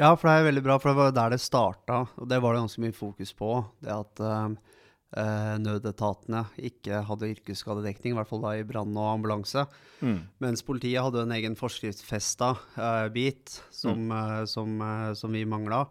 Ja, 0.01 0.15
for 0.17 0.25
det 0.25 0.35
er 0.35 0.47
veldig 0.49 0.63
bra, 0.65 0.79
for 0.81 0.89
det 0.89 0.99
var 0.99 1.11
jo 1.11 1.17
der 1.19 1.35
det 1.35 1.43
starta, 1.43 1.99
og 2.17 2.29
det 2.31 2.39
var 2.41 2.55
det 2.55 2.63
ganske 2.63 2.81
mye 2.81 2.95
fokus 2.97 3.35
på. 3.37 3.51
Det 3.85 3.93
at 3.93 4.23
eh, 4.25 4.79
eh, 5.17 5.59
nødetatene 5.63 6.45
ikke 6.59 7.03
hadde 7.09 7.31
yrkesskadedekning, 7.35 8.13
i 8.13 8.17
hvert 8.19 8.29
fall 8.31 8.43
da 8.45 8.51
i 8.59 8.65
brann 8.65 8.97
og 8.97 9.13
ambulanse. 9.19 9.63
Mm. 10.01 10.21
Mens 10.41 10.63
politiet 10.67 11.03
hadde 11.05 11.23
en 11.23 11.33
egen 11.37 11.57
forskriftsfesta 11.59 12.49
eh, 12.77 13.09
bit 13.15 13.63
som, 13.71 14.11
eh, 14.11 14.45
som, 14.51 14.81
eh, 14.81 15.13
som 15.19 15.33
vi 15.33 15.45
mangla. 15.45 15.85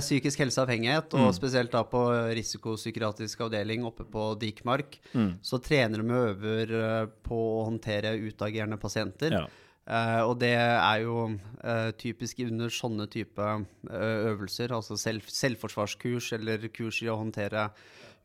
Psykisk 0.00 0.38
helseavhengighet, 0.46 1.12
og 1.14 1.28
Mm. 1.28 1.36
spesielt 1.36 1.70
da 1.76 1.84
på 1.84 2.02
risikopsykiatrisk 2.40 3.40
avdeling 3.46 3.84
oppe 3.84 4.04
på 4.08 4.32
Dikmark, 4.40 4.96
Mm. 5.14 5.34
så 5.44 5.60
trener 5.62 6.00
de 6.02 6.08
og 6.08 6.28
øver 6.32 7.10
på 7.22 7.36
å 7.36 7.64
håndtere 7.68 8.16
utagerende 8.16 8.80
pasienter. 8.80 9.30
Ja. 9.32 9.46
Eh, 9.88 10.20
og 10.28 10.34
det 10.42 10.52
er 10.58 10.98
jo 11.00 11.22
eh, 11.64 11.90
typisk 11.96 12.42
under 12.44 12.68
sånne 12.68 13.06
type 13.08 13.40
eh, 13.40 14.18
øvelser, 14.34 14.74
altså 14.76 14.98
selv, 15.00 15.24
selvforsvarskurs 15.32 16.32
eller 16.36 16.68
kurs 16.68 17.00
i 17.02 17.08
å 17.08 17.16
håndtere 17.16 17.70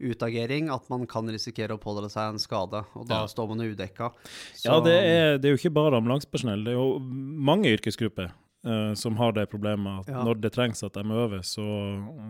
utagering, 0.03 0.67
at 0.73 0.89
man 0.91 1.05
kan 1.07 1.29
risikere 1.31 1.77
å 1.77 1.79
pådra 1.79 2.09
seg 2.11 2.33
en 2.33 2.41
skade. 2.41 2.83
Og 2.97 3.07
da 3.07 3.21
Ja. 3.23 3.27
står 3.31 3.47
man 3.53 3.63
udekka. 3.63 4.11
Ja, 4.65 4.79
det 4.83 4.93
er, 4.99 5.37
det 5.37 5.47
er 5.47 5.55
jo 5.55 5.61
ikke 5.61 5.73
bare 5.77 5.95
ambulansepersonell. 6.01 6.65
Det 6.65 6.73
er 6.73 6.79
jo 6.81 6.99
mange 6.99 7.71
yrkesgrupper 7.71 8.33
uh, 8.65 8.93
som 8.99 9.15
har 9.21 9.31
det 9.37 9.47
problemet 9.53 10.01
at 10.01 10.09
Ja. 10.11 10.23
når 10.25 10.41
det 10.41 10.51
trengs 10.57 10.83
at 10.83 10.93
de 10.97 11.05
øver, 11.07 11.43
så, 11.43 11.63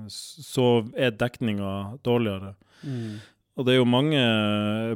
så 0.09 0.85
er 0.95 1.11
dekninga 1.11 1.97
dårligere. 2.03 2.53
Mm. 2.83 3.17
Og 3.53 3.67
det 3.67 3.75
er 3.75 3.79
jo 3.79 3.89
mange 3.89 4.17
eh, 4.17 4.93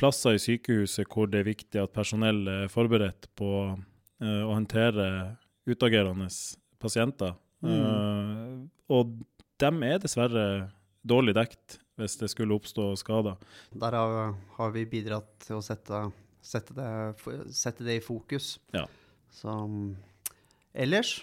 plasser 0.00 0.34
i 0.34 0.42
sykehuset 0.42 1.06
hvor 1.06 1.28
det 1.30 1.42
er 1.42 1.50
viktig 1.52 1.78
at 1.82 1.94
personell 1.94 2.42
er 2.50 2.72
forberedt 2.72 3.28
på 3.38 3.50
eh, 3.70 4.42
å 4.42 4.50
håndtere 4.50 5.06
utagerende 5.70 6.26
pasienter. 6.82 7.36
Eh, 7.64 8.56
og 8.92 9.14
dem 9.62 9.84
er 9.86 10.02
dessverre 10.02 10.46
dårlig 11.06 11.36
dekt 11.36 11.78
hvis 12.00 12.16
det 12.18 12.30
skulle 12.32 12.56
oppstå 12.58 12.88
skader. 12.98 13.38
Der 13.78 13.94
har, 13.94 14.34
har 14.56 14.74
vi 14.74 14.82
bidratt 14.90 15.30
til 15.46 15.60
å 15.60 15.64
sette, 15.64 16.00
sette, 16.42 16.74
det, 16.74 16.88
sette 17.54 17.86
det 17.86 18.00
i 18.00 18.04
fokus. 18.04 18.56
Ja. 18.74 18.88
Så 19.34 19.50
mm, 19.50 19.94
ellers 20.84 21.20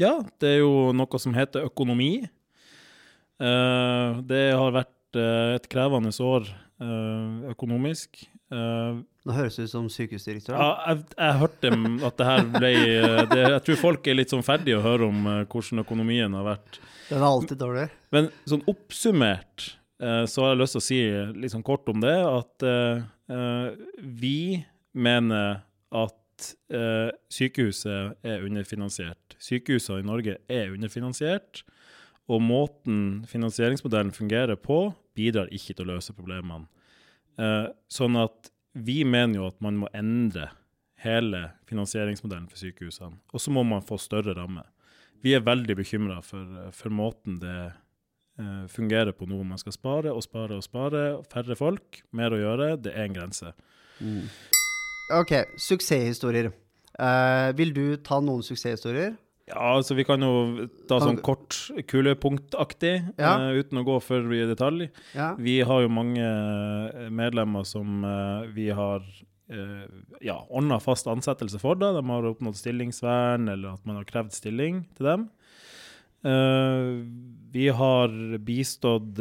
Ja, 0.00 0.18
det 0.42 0.56
er 0.56 0.60
jo 0.60 0.92
noe 0.96 1.20
som 1.22 1.36
heter 1.36 1.64
økonomi. 1.68 2.26
Uh, 3.40 4.20
det 4.26 4.44
har 4.54 4.74
vært 4.74 4.92
eh, 5.18 5.56
et 5.56 5.68
krevende 5.72 6.12
år 6.24 6.48
eh, 6.48 7.50
økonomisk. 7.52 8.24
Eh, 8.54 8.96
Nå 9.24 9.36
høres 9.36 9.56
det 9.56 9.68
ut 9.68 9.72
som 9.72 9.86
sykehusdirektør. 9.92 10.56
ja, 10.58 10.72
jeg, 10.90 11.04
jeg 11.16 11.38
hørte 11.40 11.70
at 12.08 12.18
det 12.18 12.26
her 12.28 12.42
ble 12.52 12.72
det, 13.30 13.44
Jeg 13.44 13.62
tror 13.68 13.80
folk 13.80 14.10
er 14.10 14.18
litt 14.18 14.34
sånn 14.34 14.44
ferdige 14.44 14.80
å 14.80 14.84
høre 14.84 15.08
om 15.08 15.30
hvordan 15.48 15.80
økonomien 15.84 16.36
har 16.36 16.44
vært. 16.50 16.80
Den 17.08 17.22
er 17.22 17.28
alltid 17.30 17.60
dårlig. 17.62 17.86
Men 18.12 18.28
sånn 18.48 18.66
oppsummert, 18.70 19.70
så 20.28 20.42
har 20.44 20.52
jeg 20.52 20.60
lyst 20.60 20.76
til 20.76 20.82
å 20.82 20.84
si 20.84 21.00
litt 21.40 21.54
sånn 21.54 21.64
kort 21.64 21.88
om 21.88 22.02
det, 22.04 22.12
at 22.20 22.66
vi 24.20 24.60
mener 24.92 25.62
at 25.94 26.54
eh, 26.74 27.10
sykehuset 27.32 28.26
er 28.26 28.44
underfinansiert. 28.46 29.36
Sykehusene 29.42 30.02
i 30.02 30.06
Norge 30.06 30.36
er 30.50 30.72
underfinansiert, 30.74 31.62
og 32.30 32.40
måten 32.40 33.24
finansieringsmodellen 33.28 34.12
fungerer 34.16 34.56
på, 34.56 34.88
bidrar 35.14 35.50
ikke 35.52 35.76
til 35.76 35.86
å 35.86 35.94
løse 35.94 36.14
problemene. 36.16 36.66
Eh, 37.38 37.66
sånn 37.90 38.16
at 38.20 38.50
vi 38.74 39.02
mener 39.06 39.40
jo 39.40 39.48
at 39.50 39.60
man 39.64 39.78
må 39.82 39.90
endre 39.94 40.48
hele 41.04 41.50
finansieringsmodellen 41.68 42.48
for 42.50 42.60
sykehusene. 42.60 43.20
Og 43.34 43.42
så 43.42 43.52
må 43.54 43.64
man 43.66 43.84
få 43.84 43.98
større 44.00 44.34
rammer. 44.38 44.66
Vi 45.24 45.34
er 45.36 45.44
veldig 45.44 45.76
bekymra 45.78 46.18
for, 46.24 46.48
for, 46.76 46.92
måten 46.92 47.38
det 47.40 47.58
eh, 48.40 48.64
fungerer 48.72 49.14
på 49.16 49.28
nå. 49.28 49.38
Man 49.46 49.60
skal 49.60 49.76
spare 49.76 50.12
og 50.12 50.24
spare 50.24 50.58
og 50.58 50.64
spare. 50.64 51.04
Færre 51.32 51.56
folk, 51.56 52.02
mer 52.12 52.34
å 52.34 52.40
gjøre. 52.40 52.74
Det 52.84 52.92
er 52.92 53.08
en 53.08 53.16
grense. 53.16 53.54
Mm. 54.00 54.26
OK, 55.20 55.36
suksesshistorier. 55.60 56.50
Eh, 56.94 57.50
vil 57.58 57.72
du 57.76 57.84
ta 58.04 58.20
noen 58.24 58.44
suksesshistorier? 58.44 59.14
Ja, 59.44 59.74
altså 59.74 59.92
vi 59.92 60.06
kan 60.08 60.24
jo 60.24 60.66
ta 60.88 60.96
sånn 61.02 61.18
kort 61.24 61.58
kulepunktaktig, 61.90 62.94
Ja. 63.20 63.34
uh, 63.36 63.60
uten 63.60 63.82
å 63.82 63.84
gå 63.84 63.98
for 64.00 64.32
i 64.32 64.40
detalj. 64.48 64.88
Ja. 65.12 65.34
Vi 65.36 65.58
har 65.60 65.84
jo 65.84 65.92
mange 65.92 66.24
eh, 66.24 67.10
medlemmer 67.12 67.66
som 67.68 68.06
uh, 68.08 68.48
vi 68.48 68.70
har 68.72 69.04
uh, 69.04 69.84
ja, 70.24 70.38
ordna 70.48 70.80
fast 70.80 71.10
ansettelse 71.12 71.60
for. 71.60 71.76
Da. 71.76 71.92
De 71.92 72.00
har 72.08 72.30
oppnådd 72.30 72.56
stillingsvern, 72.56 73.50
eller 73.52 73.76
at 73.76 73.84
man 73.84 74.00
har 74.00 74.08
krevd 74.08 74.32
stilling 74.32 74.86
til 74.96 75.10
dem. 75.12 75.28
Uh, 76.24 77.04
vi 77.52 77.68
har 77.68 78.08
bistått 78.40 79.20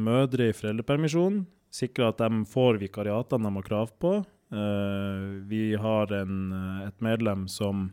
mødre 0.00 0.48
i 0.48 0.56
foreldrepermisjon, 0.56 1.42
sikra 1.72 2.08
at 2.08 2.24
de 2.24 2.46
får 2.48 2.80
vikariatene 2.80 3.44
de 3.44 3.60
har 3.60 3.68
krav 3.68 3.92
på. 4.00 4.22
Eh, 4.52 5.20
vi 5.48 5.74
har 5.74 6.12
en, 6.12 6.52
eh, 6.52 6.88
et 6.88 7.00
medlem 7.00 7.46
som 7.48 7.86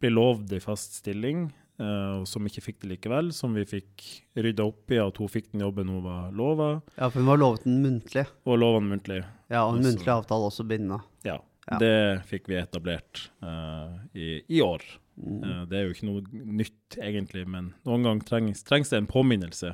ble 0.00 0.12
lovd 0.12 0.52
i 0.54 0.60
fast 0.62 1.00
stilling, 1.00 1.48
eh, 1.80 2.12
og 2.20 2.28
som 2.30 2.46
ikke 2.46 2.62
fikk 2.62 2.78
det 2.84 2.90
likevel, 2.92 3.32
som 3.34 3.56
vi 3.58 3.64
fikk 3.66 4.04
rydda 4.38 4.68
opp 4.68 4.94
i, 4.94 5.00
at 5.02 5.18
hun 5.18 5.32
fikk 5.32 5.50
den 5.52 5.64
jobben 5.66 5.90
hun 5.90 6.04
var 6.04 6.30
lova, 6.30 6.70
ja, 6.94 7.08
for 7.08 7.18
hun 7.18 7.32
var 7.32 7.42
lovet 7.42 7.66
den 7.66 7.82
muntlig. 7.82 8.26
og 8.46 8.60
lova 8.62 8.78
den 8.78 8.92
muntlig. 8.94 9.24
Ja, 9.50 9.66
og 9.66 9.76
en 9.76 9.88
muntlig 9.88 10.14
avtale 10.14 10.46
også 10.46 10.66
bindende. 10.68 11.02
Ja. 11.26 11.40
Ja. 11.66 11.80
Det 11.82 12.22
fikk 12.28 12.46
vi 12.46 12.60
etablert 12.60 13.24
uh, 13.42 13.98
i, 14.14 14.38
i 14.46 14.60
år. 14.62 14.84
Mm. 15.18 15.40
Uh, 15.42 15.62
det 15.66 15.78
er 15.78 15.88
jo 15.88 15.96
ikke 15.96 16.06
noe 16.06 16.44
nytt, 16.60 16.98
egentlig, 17.02 17.42
men 17.50 17.72
noen 17.88 18.06
ganger 18.06 18.28
trengs, 18.28 18.62
trengs 18.62 18.92
det 18.92 19.00
en 19.00 19.08
påminnelse. 19.10 19.72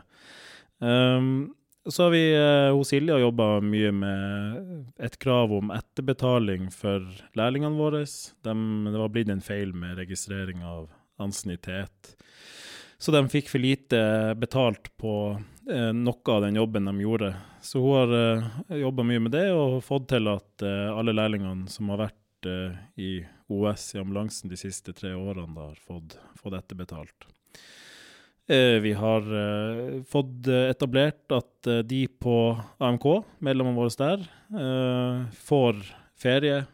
Um, 0.80 1.52
så 1.90 2.06
har 2.06 2.12
vi 2.14 2.22
uh, 2.36 2.70
hos 2.76 2.92
Silje 2.92 3.18
jobba 3.18 3.56
mye 3.64 3.90
med 3.96 5.02
et 5.02 5.18
krav 5.22 5.52
om 5.56 5.72
etterbetaling 5.74 6.68
for 6.74 7.06
lærlingene 7.38 7.78
våre. 7.78 8.04
De, 8.46 8.54
det 8.86 8.98
var 9.00 9.14
blitt 9.14 9.32
en 9.32 9.42
feil 9.42 9.74
med 9.74 9.98
registrering 9.98 10.62
av 10.66 10.90
ansiennitet. 11.22 12.14
Så 13.02 13.10
de 13.10 13.24
fikk 13.26 13.48
for 13.50 13.58
lite 13.58 13.98
betalt 14.38 14.92
på 15.00 15.14
eh, 15.66 15.90
noe 15.90 16.34
av 16.36 16.44
den 16.44 16.58
jobben 16.60 16.86
de 16.86 16.92
gjorde. 17.02 17.32
Så 17.62 17.80
hun 17.82 17.96
har 17.96 18.12
uh, 18.14 18.78
jobba 18.78 19.02
mye 19.06 19.22
med 19.24 19.34
det 19.34 19.48
og 19.50 19.80
fått 19.82 20.12
til 20.12 20.30
at 20.30 20.62
eh, 20.62 20.90
alle 20.90 21.14
lærlingene 21.14 21.66
som 21.70 21.90
har 21.90 22.04
vært 22.04 22.46
eh, 22.46 22.76
i 23.02 23.10
OS 23.50 23.88
i 23.96 24.00
ambulansen 24.02 24.52
de 24.52 24.58
siste 24.60 24.94
tre 24.94 25.16
årene, 25.18 25.50
da, 25.56 25.72
har 25.72 25.82
fått, 25.82 26.14
fått 26.38 26.56
etterbetalt. 26.60 27.26
Eh, 28.50 28.80
vi 28.80 28.92
har 28.92 29.22
eh, 29.22 30.02
fått 30.02 30.46
eh, 30.46 30.70
etablert 30.70 31.30
at 31.32 31.68
de 31.86 32.06
på 32.08 32.36
AMK, 32.82 33.04
medlemmene 33.38 33.78
våre 33.78 33.92
der, 33.94 34.24
får 35.46 35.78
ferie 36.18 36.64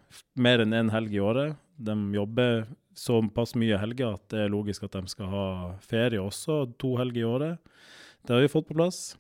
mer 0.41 0.65
enn 0.65 0.73
én 0.73 0.93
helg 0.95 1.13
i 1.13 1.21
året. 1.21 1.59
De 1.77 1.95
jobber 2.17 2.65
såpass 2.97 3.53
mye 3.61 3.77
helger 3.79 4.17
at 4.17 4.25
det 4.33 4.47
er 4.47 4.55
logisk 4.55 4.87
at 4.89 4.97
de 4.97 5.13
skal 5.13 5.29
ha 5.31 5.45
ferie 5.85 6.23
også, 6.23 6.63
to 6.81 6.95
helger 6.99 7.21
i 7.21 7.29
året. 7.29 7.77
Det 8.25 8.35
har 8.35 8.43
vi 8.43 8.51
fått 8.51 8.71
på 8.71 8.79
plass. 8.81 9.13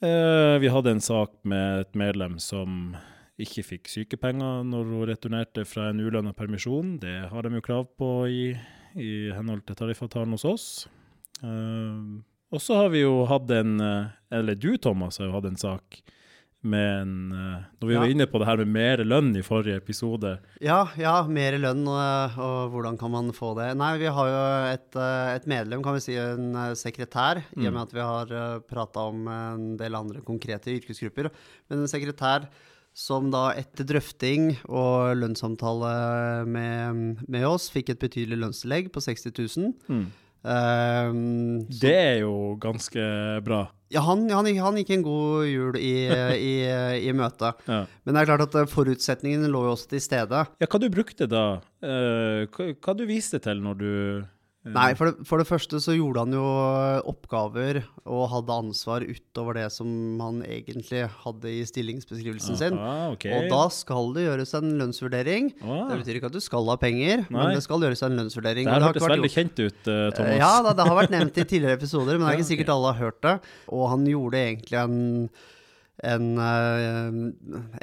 Vi 0.00 0.72
hadde 0.72 0.96
en 0.96 1.04
sak 1.04 1.36
med 1.44 1.84
et 1.84 1.94
medlem 1.98 2.38
som 2.40 2.96
ikke 3.38 3.66
fikk 3.68 3.92
sykepenger 3.92 4.64
når 4.66 4.90
hun 4.90 5.08
returnerte 5.12 5.66
fra 5.68 5.90
en 5.92 6.00
ulønna 6.00 6.32
permisjon. 6.34 6.96
Det 7.02 7.18
har 7.28 7.44
de 7.44 7.60
jo 7.60 7.66
krav 7.68 7.90
på 8.00 8.12
i, 8.32 8.44
i 8.96 9.12
henhold 9.36 9.66
til 9.68 9.78
tariffavtalen 9.78 10.34
hos 10.34 10.48
oss. 10.48 10.70
Eh, 11.42 12.22
og 12.50 12.62
så 12.64 12.78
har 12.82 12.88
vi 12.94 13.02
jo 13.04 13.24
hatt 13.28 13.50
en 13.52 13.76
eh, 13.84 14.06
Eller 14.34 14.54
du, 14.58 14.72
Thomas, 14.80 15.18
har 15.20 15.28
jo 15.28 15.34
hatt 15.36 15.44
en 15.50 15.58
sak 15.60 15.98
med 16.66 17.02
en 17.02 17.12
eh, 17.32 17.58
Når 17.78 17.86
vi 17.88 17.94
Ja. 17.94 18.00
var 18.02 18.10
inne 18.10 18.26
på 18.26 18.40
det 18.42 18.48
her 18.48 18.56
med 18.64 18.72
mer 18.74 19.02
lønn 19.06 19.28
i 19.38 19.42
forrige 19.46 19.76
episode. 19.78 20.32
Ja, 20.60 20.80
ja, 20.98 21.12
mer 21.30 21.54
lønn, 21.62 21.84
og, 21.86 22.38
og 22.42 22.72
hvordan 22.74 22.98
kan 22.98 23.12
man 23.14 23.30
få 23.36 23.52
det? 23.60 23.68
Nei, 23.78 23.92
vi 24.02 24.10
har 24.10 24.32
jo 24.32 24.40
et, 24.72 24.98
et 25.36 25.46
medlem, 25.46 25.84
kan 25.86 25.94
vi 25.94 26.02
si, 26.02 26.16
en 26.18 26.50
sekretær, 26.74 27.44
i 27.54 27.68
og 27.68 27.70
Mm. 27.70 27.76
med 27.76 27.82
at 27.84 27.94
vi 27.94 28.00
har 28.02 28.60
prata 28.66 29.06
om 29.12 29.22
en 29.30 29.68
del 29.78 29.94
andre 29.94 30.20
konkrete 30.26 30.74
yrkesgrupper. 30.74 31.30
Men 31.70 31.84
en 31.84 31.92
sekretær 31.94 32.48
som 32.92 33.30
da 33.30 33.52
etter 33.54 33.86
drøfting 33.86 34.56
og 34.66 35.14
lønnssamtale 35.20 36.44
med, 36.50 37.22
med 37.28 37.44
oss, 37.46 37.68
fikk 37.70 37.90
et 37.94 38.00
betydelig 38.02 38.40
lønnstillegg 38.42 38.90
på 38.90 38.98
60 39.04 39.30
000. 39.56 39.74
Ehm, 39.88 40.08
så- 41.70 41.80
Det 41.80 41.94
er 41.96 42.18
jo 42.22 42.56
ganske 42.60 43.42
bra. 43.44 43.68
ja, 43.90 44.00
han, 44.04 44.28
han, 44.30 44.46
han 44.56 44.76
gikk 44.76 44.90
en 44.98 45.02
god 45.02 45.46
jul 45.48 45.76
i, 45.76 45.94
i, 46.50 46.54
i 47.08 47.12
møte. 47.16 47.52
Ja. 47.66 47.86
Men 48.04 48.14
det 48.14 48.20
er 48.22 48.30
klart 48.30 48.46
at 48.46 48.70
forutsetningene 48.70 48.70
forutsetningen 48.70 49.48
lå 49.50 49.64
jo 49.66 49.72
også 49.74 49.88
til 49.94 50.00
stede. 50.04 50.44
Ja, 50.60 50.66
hva 50.70 50.80
du 50.80 50.88
brukte 50.92 51.26
da? 51.28 51.44
Eh, 51.82 52.46
hva, 52.52 52.68
hva 52.74 52.96
du 52.96 53.06
viste 53.08 53.40
til 53.42 53.62
når 53.64 53.78
du 53.80 53.88
eh, 54.20 54.26
Nei, 54.68 54.90
for 54.98 55.08
det, 55.08 55.22
for 55.24 55.38
det 55.40 55.46
første 55.48 55.78
så 55.80 55.94
gjorde 55.94 56.24
han 56.26 56.32
jo 56.34 56.42
oppgaver 57.08 57.78
og 58.04 58.24
hadde 58.32 58.56
ansvar 58.64 59.04
utover 59.06 59.56
det 59.60 59.68
som 59.72 59.88
han 60.20 60.40
egentlig 60.44 61.04
hadde 61.22 61.52
i 61.52 61.62
stillingsbeskrivelsen 61.68 62.58
sin. 62.58 62.76
Ah, 62.76 63.06
ok. 63.14 63.24
Og 63.32 63.46
da 63.52 63.60
skal 63.72 64.10
det 64.16 64.26
gjøres 64.26 64.52
en 64.58 64.72
lønnsvurdering. 64.80 65.50
ah, 65.62 65.84
Det 65.92 66.00
betyr 66.02 66.18
ikke 66.20 66.30
at 66.32 66.36
du 66.36 66.42
skal 66.44 66.68
ha 66.68 66.76
penger, 66.76 67.24
Nei. 67.30 67.38
men 67.38 67.54
det 67.56 67.62
skal 67.64 67.80
gjøres 67.86 68.02
en 68.08 68.18
lønnsvurdering. 68.18 68.68
Det 68.68 68.74
her 68.76 68.86
hørtes 68.90 69.08
veldig 69.08 69.32
kjent 69.32 69.62
ut, 69.62 69.80
eh, 69.88 70.10
Thomas. 70.18 70.32
Eh, 70.34 70.38
Ja, 70.42 70.52
det, 70.66 70.76
det 70.82 70.88
har 70.90 70.98
vært 71.00 71.14
nevnt 71.14 71.38
i 71.38 71.44
tidligere 71.48 71.78
episoder, 71.78 72.18
men 72.18 72.26
det 72.26 72.34
er 72.34 72.38
ikke 72.42 72.50
sikkert 72.52 72.74
alle 72.74 72.92
har 72.92 73.00
hørt 73.06 73.22
det. 73.24 73.36
Og 73.72 73.88
han 73.94 74.04
gjorde 74.10 74.42
egentlig 74.42 74.82
en, 74.82 74.98
en, 76.04 76.38
eh, 76.38 77.08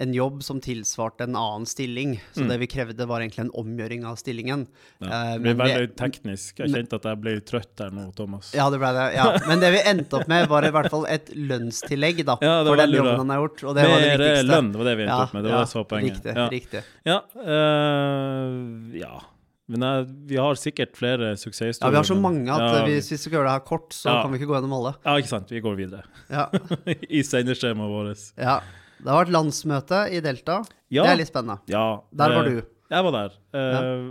en 0.03 0.13
jobb 0.13 0.43
som 0.43 0.61
tilsvarte 0.63 1.25
en 1.25 1.35
annen 1.35 1.65
stilling. 1.65 2.21
Så 2.33 2.41
Mm. 2.45 2.47
det 2.49 2.57
vi 2.59 2.67
krevde, 2.67 3.05
var 3.07 3.19
egentlig 3.19 3.39
en 3.39 3.51
omgjøring 3.51 4.05
av 4.05 4.15
stillingen. 4.15 4.67
Ja. 4.99 5.07
Eh, 5.07 5.33
Det 5.33 5.41
blir 5.41 5.55
veldig 5.55 5.95
teknisk. 5.95 6.59
Jeg 6.59 6.69
kjente 6.71 6.93
at 6.95 7.03
jeg 7.03 7.19
ble 7.21 7.33
trøtt 7.41 7.75
der 7.75 7.89
nå, 7.91 8.13
Thomas. 8.15 8.53
Ja, 8.55 8.69
det 8.69 8.79
ble 8.79 8.93
det. 8.93 9.15
Ja. 9.15 9.37
Men 9.47 9.59
det 9.59 9.71
vi 9.73 9.79
endte 9.89 10.13
opp 10.21 10.27
med, 10.27 10.47
var 10.47 10.63
i 10.63 10.71
hvert 10.71 10.89
fall 10.89 11.05
et 11.07 11.27
lønnstillegg 11.35 12.23
da, 12.25 12.37
Ja, 12.45 12.63
for 12.63 12.75
den 12.77 12.91
jobben 12.95 13.17
han 13.17 13.29
har 13.29 13.37
gjort. 13.47 13.63
Og 13.67 13.75
det 13.75 13.83
var 13.89 13.99
det 13.99 14.17
viktigste. 14.19 14.47
lønn, 14.47 14.71
det 14.71 14.77
var 14.79 14.85
det 14.85 14.97
vi 14.97 15.03
endte 15.03 15.21
opp 15.27 15.33
med. 15.33 15.43
Det 15.43 15.51
var 15.51 15.59
det 15.59 15.69
som 15.69 15.83
var 15.83 15.89
poenget. 15.91 16.15
Riktig. 16.15 16.35
ja. 16.35 16.49
riktig. 16.49 16.83
Ja, 17.05 17.21
eh, 17.43 18.99
ja. 18.99 19.21
Men 19.67 19.81
jeg, 19.81 20.07
vi 20.29 20.35
har 20.37 20.53
sikkert 20.61 20.93
flere 20.97 21.31
suksesshistorier. 21.41 21.89
Ja, 21.89 21.93
vi 21.95 21.97
har 21.97 22.05
så 22.05 22.17
mange 22.21 22.43
at 22.53 22.61
ja, 22.61 22.83
eh, 22.83 22.89
hvis 22.91 23.07
vi 23.11 23.17
skal 23.17 23.31
gjøre 23.39 23.47
det 23.47 23.53
her 23.55 23.63
kort, 23.65 23.89
så 23.97 24.11
Ja. 24.11 24.21
kan 24.21 24.31
vi 24.31 24.37
ikke 24.37 24.49
gå 24.51 24.57
gjennom 24.59 24.75
alle. 24.77 24.91
Ja, 25.05 25.15
ikke 25.17 25.31
sant. 25.31 25.49
Vi 25.49 25.61
går 25.65 25.75
videre. 25.79 26.03
Ja. 26.29 26.43
I 27.17 27.23
sendeskjemaet 27.25 27.89
vårt. 27.89 28.25
ja. 28.37 28.59
Det 28.95 29.11
har 29.11 29.25
vært 29.25 29.33
landsmøte 29.35 29.97
i 30.15 30.19
Delta. 30.23 30.61
Ja. 30.89 31.03
Det 31.03 31.11
er 31.11 31.17
litt 31.19 31.27
spennende. 31.31 31.57
ja. 31.67 31.99
Der 32.15 32.29
var 32.37 32.45
eh, 32.47 32.51
du. 32.61 32.61
Jeg 32.93 33.03
var 33.03 33.11
der. 33.11 33.33
Eh, 33.57 34.05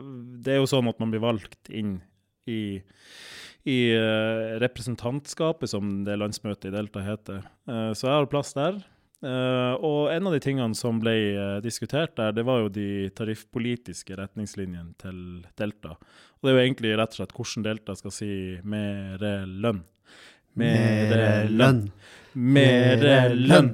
Det 0.45 0.53
er 0.53 0.59
jo 0.61 0.67
sånn 0.69 0.89
at 0.91 0.99
man 1.01 1.11
blir 1.15 1.23
valgt 1.23 1.71
inn 1.71 2.01
i, 2.51 2.83
i 3.65 3.79
eh, 3.95 4.59
representantskapet, 4.61 5.71
som 5.73 6.03
det 6.05 6.19
landsmøtet 6.21 6.69
i 6.69 6.75
Delta 6.75 7.01
heter. 7.07 7.47
Eh, 7.71 7.93
så 7.97 8.11
jeg 8.11 8.13
har 8.19 8.27
plass 8.31 8.53
der. 8.59 8.83
Eh, 9.25 9.75
og 9.81 10.13
en 10.13 10.29
av 10.29 10.35
de 10.35 10.41
tingene 10.45 10.77
som 10.77 10.99
ble 11.01 11.15
uh, 11.39 11.61
diskutert 11.65 12.13
der, 12.19 12.35
det 12.37 12.45
var 12.45 12.65
jo 12.65 12.73
de 12.73 13.09
tariffpolitiske 13.17 14.19
retningslinjene 14.21 14.93
til 15.01 15.19
Delta. 15.57 15.95
Og 15.97 16.45
det 16.45 16.53
er 16.53 16.59
jo 16.59 16.65
egentlig 16.67 16.93
rett 17.01 17.15
og 17.15 17.21
slett 17.23 17.33
hvordan 17.39 17.65
Delta 17.65 17.97
skal 17.97 18.13
si 18.13 18.31
mer 18.69 19.25
lønn. 19.49 19.81
Mere 20.61 21.31
lønn. 21.49 21.87
Mere 22.35 23.17
lønn. 23.33 23.73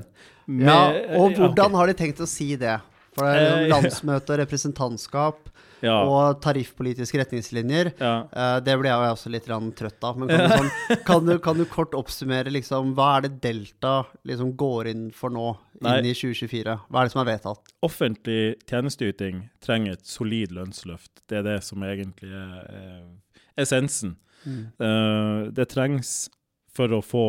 Ja, 0.51 0.79
Mer- 0.87 1.19
og 1.19 1.27
ja, 1.27 1.27
ok. 1.27 1.41
hvordan 1.43 1.77
har 1.79 1.91
de 1.91 1.97
tenkt 1.99 2.23
å 2.23 2.29
si 2.31 2.53
det? 2.59 2.79
For 3.17 3.27
det 3.27 3.43
er 3.43 3.65
jo 3.65 3.71
landsmøte 3.75 4.35
og 4.35 4.41
representantskap 4.45 5.51
ja, 5.85 5.97
og 6.05 6.41
tariffpolitiske 6.45 7.21
retningslinjer. 7.23 7.93
ja. 7.99 8.15
Uh, 8.33 8.59
det 8.65 8.77
ble 8.81 8.91
jeg 8.91 9.15
også 9.15 9.33
litt 9.33 9.49
trøtt 9.49 10.07
av. 10.07 10.19
Men 10.21 10.31
kan 10.31 10.45
du, 10.45 10.55
sånn, 10.55 10.71
kan, 11.09 11.27
du, 11.27 11.35
kan 11.43 11.61
du 11.61 11.65
kort 11.71 11.97
oppsummere 11.99 12.53
liksom, 12.53 12.95
hva 12.99 13.17
er 13.19 13.29
det 13.29 13.33
Delta 13.45 13.95
liksom 14.29 14.55
går 14.61 14.93
inn 14.93 15.09
for 15.17 15.33
nå, 15.35 15.53
Nei. 15.81 15.99
inn 15.99 16.11
i 16.11 16.15
2024? 16.17 16.77
Hva 16.89 17.03
er 17.03 17.09
det 17.09 17.15
som 17.15 17.25
er 17.25 17.31
vedtatt? 17.33 17.75
offentlig 17.87 18.57
tjenesteyting 18.69 19.47
trenger 19.65 19.97
et 19.97 20.07
solid 20.07 20.53
lønnsløft. 20.53 21.23
Det 21.31 21.41
er 21.41 21.47
det 21.47 21.59
som 21.65 21.83
egentlig 21.87 22.29
er, 22.29 22.59
er 22.69 23.63
essensen. 23.65 24.17
Mm. 24.45 24.63
Uh, 24.81 25.49
det 25.57 25.71
trengs 25.73 26.29
for 26.77 26.93
å 26.93 27.03
få 27.05 27.27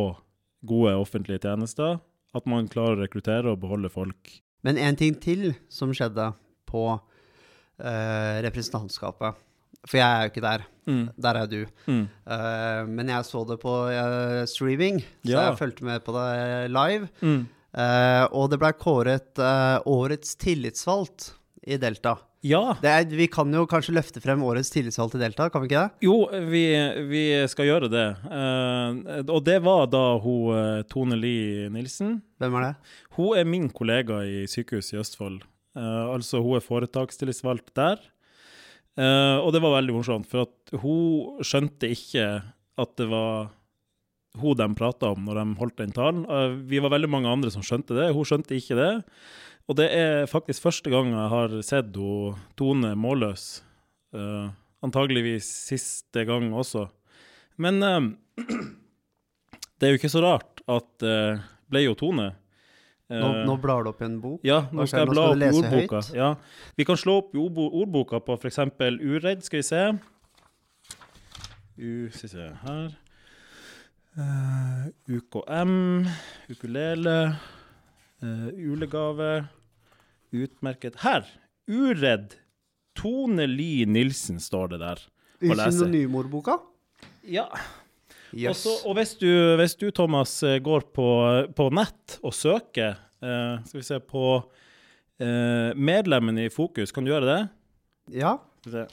gode 0.67 0.93
offentlige 0.99 1.41
tjenester, 1.47 1.99
at 2.35 2.47
man 2.47 2.69
klarer 2.71 2.99
å 2.99 3.03
rekruttere 3.05 3.51
og 3.51 3.61
beholde 3.63 3.91
folk. 3.91 4.37
Men 4.65 4.77
en 4.77 4.97
ting 4.99 5.17
til 5.19 5.51
som 5.73 5.93
skjedde 5.95 6.31
på 6.69 6.85
eh, 7.81 8.41
representantskapet. 8.47 9.39
For 9.89 9.97
jeg 9.97 10.05
er 10.05 10.27
jo 10.27 10.29
ikke 10.29 10.43
der. 10.45 10.63
Mm. 10.85 11.05
Der 11.25 11.37
er 11.39 11.47
du. 11.49 11.61
Mm. 11.87 12.03
Uh, 12.29 12.81
men 12.85 13.09
jeg 13.09 13.25
så 13.25 13.41
det 13.49 13.57
på 13.63 13.71
uh, 13.89 14.41
streaming, 14.49 14.99
så 15.25 15.31
Ja. 15.31 15.45
jeg 15.49 15.57
fulgte 15.57 15.85
med 15.87 16.03
på 16.05 16.13
det 16.13 16.69
live. 16.69 17.09
Mm. 17.21 17.47
Uh, 17.73 18.25
og 18.29 18.51
det 18.51 18.59
ble 18.61 18.73
kåret 18.77 19.41
årets 19.89 20.35
tillitsvalgt 20.37 21.31
i 21.65 21.79
Delta. 21.81 22.17
Ja. 22.45 22.75
Det 22.81 22.89
er, 22.89 23.05
vi 23.05 23.27
kan 23.29 23.49
jo 23.53 23.67
kanskje 23.69 23.93
løfte 23.93 24.21
frem 24.21 24.41
årets 24.45 24.69
tillitsvalgt 24.73 25.17
i 25.17 25.21
Delta, 25.21 25.49
kan 25.49 25.61
vi 25.61 25.69
ikke 25.69 25.81
det? 25.87 26.05
Jo, 26.05 26.15
vi, 26.49 26.63
vi 27.09 27.23
skal 27.49 27.69
gjøre 27.69 27.89
det. 27.89 28.07
Uh, 28.29 29.21
og 29.33 29.41
det 29.45 29.59
var 29.65 29.87
da 29.89 30.03
hun 30.21 30.85
Tone 30.89 31.17
Lie 31.17 31.69
Nilsen. 31.73 32.19
Hvem 32.41 32.57
er 32.59 32.67
det? 32.67 32.75
Hun 33.17 33.37
er 33.37 33.49
min 33.49 33.69
kollega 33.73 34.21
i 34.25 34.45
sykehuset 34.49 34.97
i 34.97 35.01
Østfold. 35.01 35.41
Eh, 35.77 36.05
altså, 36.11 36.41
hun 36.43 36.57
er 36.57 36.65
foretakstillitsvalgt 36.65 37.73
der. 37.77 38.01
Eh, 38.99 39.37
og 39.39 39.53
det 39.55 39.61
var 39.63 39.77
veldig 39.77 39.95
morsomt, 39.95 40.27
for 40.27 40.47
at 40.49 40.81
hun 40.83 41.43
skjønte 41.47 41.91
ikke 41.93 42.27
at 42.81 42.95
det 42.99 43.07
var 43.11 43.51
hun 44.39 44.55
de 44.55 44.67
prata 44.79 45.11
om 45.11 45.25
når 45.27 45.41
de 45.41 45.45
holdt 45.59 45.79
den 45.79 45.95
talen. 45.95 46.25
Eh, 46.27 46.57
vi 46.67 46.81
var 46.83 46.93
veldig 46.93 47.11
mange 47.11 47.31
andre 47.31 47.51
som 47.53 47.63
skjønte 47.65 47.95
det. 47.97 48.11
Hun 48.15 48.27
skjønte 48.27 48.57
ikke 48.57 48.79
det. 48.79 48.91
Og 49.69 49.77
det 49.79 49.87
er 49.95 50.27
faktisk 50.27 50.65
første 50.65 50.91
gang 50.91 51.11
jeg 51.13 51.31
har 51.31 51.53
sett 51.63 51.95
hun 51.95 52.39
Tone 52.59 52.95
målløs. 52.99 53.61
Uh, 54.11 54.51
antageligvis 54.83 55.47
siste 55.69 56.25
gang 56.27 56.49
også. 56.51 56.89
Men 57.61 57.77
uh, 57.79 58.09
det 59.79 59.87
er 59.87 59.93
jo 59.93 59.99
ikke 60.01 60.11
så 60.11 60.23
rart 60.25 60.59
at 60.67 60.89
det 60.99 61.39
ble 61.71 61.85
jo 61.85 61.95
Tone. 61.95 62.33
Nå, 63.11 63.27
Eh, 63.41 63.45
nå 63.45 63.57
blar 63.59 63.83
du 63.83 63.89
opp 63.91 64.01
i 64.01 64.05
en 64.05 64.19
bok. 64.23 64.39
ja, 64.47 64.61
nå 64.71 64.85
skal 64.87 65.03
jeg 65.03 65.11
bla 65.11 65.25
opp 65.33 65.41
i 65.41 65.49
ordboka. 65.59 66.01
Ja. 66.15 66.29
Vi 66.77 66.85
kan 66.87 66.95
slå 66.95 67.17
opp 67.19 67.35
i 67.35 67.41
ordboka 67.41 68.21
på 68.23 68.37
f.eks. 68.39 68.59
uredd, 68.79 69.43
skal 69.43 69.59
vi 69.59 69.67
se. 69.67 69.81
U, 71.77 72.09
skal 72.13 72.27
vi 72.27 72.31
se 72.31 72.47
her. 72.63 72.91
Uh, 74.11 74.87
UKM, 75.07 76.07
ukulele, 76.51 77.17
uh, 78.23 78.47
ulegave, 78.59 79.47
utmerket 80.35 80.99
Her! 81.03 81.27
Uredd. 81.71 82.35
Tone 82.95 83.45
Lie 83.47 83.85
Nilsen 83.85 84.39
står 84.39 84.73
det 84.73 84.79
der. 84.81 85.03
I 85.41 85.55
synonymordboka? 85.55 86.57
Ja. 87.23 87.47
Jøss. 88.33 88.61
Også, 88.65 88.73
og 88.87 88.95
hvis 88.95 89.13
du, 89.19 89.27
hvis 89.59 89.75
du, 89.79 89.89
Thomas, 89.91 90.37
eh, 90.47 90.59
går 90.63 90.85
på, 90.95 91.07
på 91.57 91.65
nett 91.75 92.17
og 92.23 92.31
søker 92.35 92.93
eh, 93.21 93.57
Skal 93.67 93.79
vi 93.81 93.83
se 93.85 93.97
på 93.99 94.23
eh, 95.19 95.71
medlemmene 95.75 96.45
i 96.47 96.51
Fokus, 96.53 96.93
kan 96.95 97.03
du 97.03 97.11
gjøre 97.11 97.27
det? 97.27 97.39
Ja. 98.21 98.37
Skal 98.63 98.71
vi 98.71 98.77
se. 98.79 98.85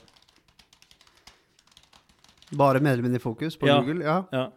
Bare 2.59 2.81
medlemmene 2.81 3.19
i 3.19 3.21
fokus 3.21 3.57
på 3.59 3.67
Ja. 3.69 3.77
Google? 3.81 4.01
Ja. 4.05 4.23
Ja. 4.33 4.47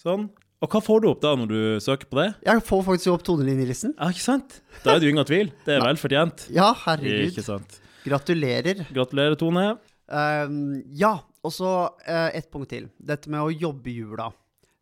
Sånn. 0.00 0.30
Og 0.62 0.70
hva 0.70 0.80
får 0.80 1.02
du 1.02 1.08
opp 1.10 1.20
da 1.24 1.32
når 1.36 1.48
du 1.50 1.60
søker 1.82 2.06
på 2.08 2.16
det? 2.20 2.28
Jeg 2.46 2.62
får 2.64 2.84
faktisk 2.86 3.10
opp 3.12 3.24
Tone 3.26 3.44
Li 3.44 3.54
Nilsen. 3.58 3.92
Ja, 3.98 4.08
ikke 4.14 4.22
sant? 4.22 4.60
Da 4.84 4.94
er 4.94 5.00
det 5.02 5.08
jo 5.08 5.14
ingen 5.16 5.26
tvil. 5.28 5.50
Det 5.66 5.74
er 5.76 5.82
vel 5.88 5.98
fortjent. 6.00 6.46
Ja, 6.54 6.70
herregud. 6.86 7.32
Ikke 7.32 7.44
sant. 7.44 7.80
Gratulerer. 8.06 8.84
Gratulerer, 8.94 9.36
Tone. 9.38 9.66
Um, 10.12 10.56
ja, 10.98 11.16
og 11.42 11.52
så 11.54 11.72
eh, 12.06 12.30
ett 12.38 12.50
punkt 12.52 12.70
til. 12.70 12.88
Dette 12.98 13.30
med 13.32 13.42
å 13.42 13.50
jobbe 13.50 13.90
i 13.90 13.96
jula. 13.98 14.30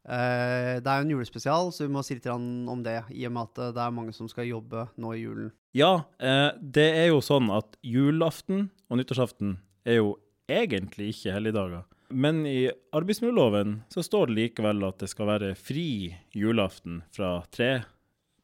Eh, 0.04 0.80
det 0.80 0.88
er 0.88 1.00
jo 1.00 1.06
en 1.06 1.12
julespesial, 1.14 1.70
så 1.72 1.84
vi 1.86 1.92
må 1.92 2.02
si 2.04 2.16
litt 2.16 2.28
om 2.30 2.82
det, 2.84 3.02
i 3.12 3.26
og 3.28 3.34
med 3.36 3.50
at 3.50 3.62
eh, 3.62 3.72
det 3.76 3.84
er 3.84 3.94
mange 3.96 4.14
som 4.16 4.28
skal 4.30 4.48
jobbe 4.48 4.86
nå 5.00 5.14
i 5.16 5.22
julen. 5.22 5.52
Ja, 5.76 6.02
eh, 6.18 6.50
det 6.60 6.88
er 6.98 7.10
jo 7.12 7.22
sånn 7.24 7.50
at 7.54 7.78
julaften 7.86 8.68
og 8.90 9.00
nyttårsaften 9.00 9.58
er 9.88 10.00
jo 10.00 10.14
egentlig 10.50 11.12
ikke 11.14 11.36
helligdager. 11.36 11.86
Men 12.10 12.42
i 12.48 12.66
arbeidsmiljøloven 12.96 13.84
så 13.92 14.02
står 14.02 14.28
det 14.28 14.38
likevel 14.40 14.82
at 14.88 14.98
det 14.98 15.12
skal 15.12 15.28
være 15.30 15.54
fri 15.54 16.16
julaften 16.34 17.04
fra 17.14 17.36
tre 17.54 17.84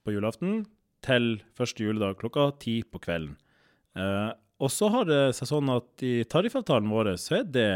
på 0.07 0.15
julaften 0.15 0.61
til 1.07 1.41
første 1.59 1.83
juledag 1.83 2.21
klokka 2.21 2.53
ti 2.63 2.79
på 2.87 3.01
kvelden. 3.03 3.35
Eh, 3.99 4.31
og 4.63 4.73
så 4.73 4.89
har 4.93 5.09
det 5.09 5.23
seg 5.37 5.51
sånn 5.51 5.73
at 5.75 6.05
i 6.07 6.21
tariffavtalen 6.31 6.89
vår 6.93 7.17
så 7.21 7.41
er 7.41 7.49
det 7.51 7.71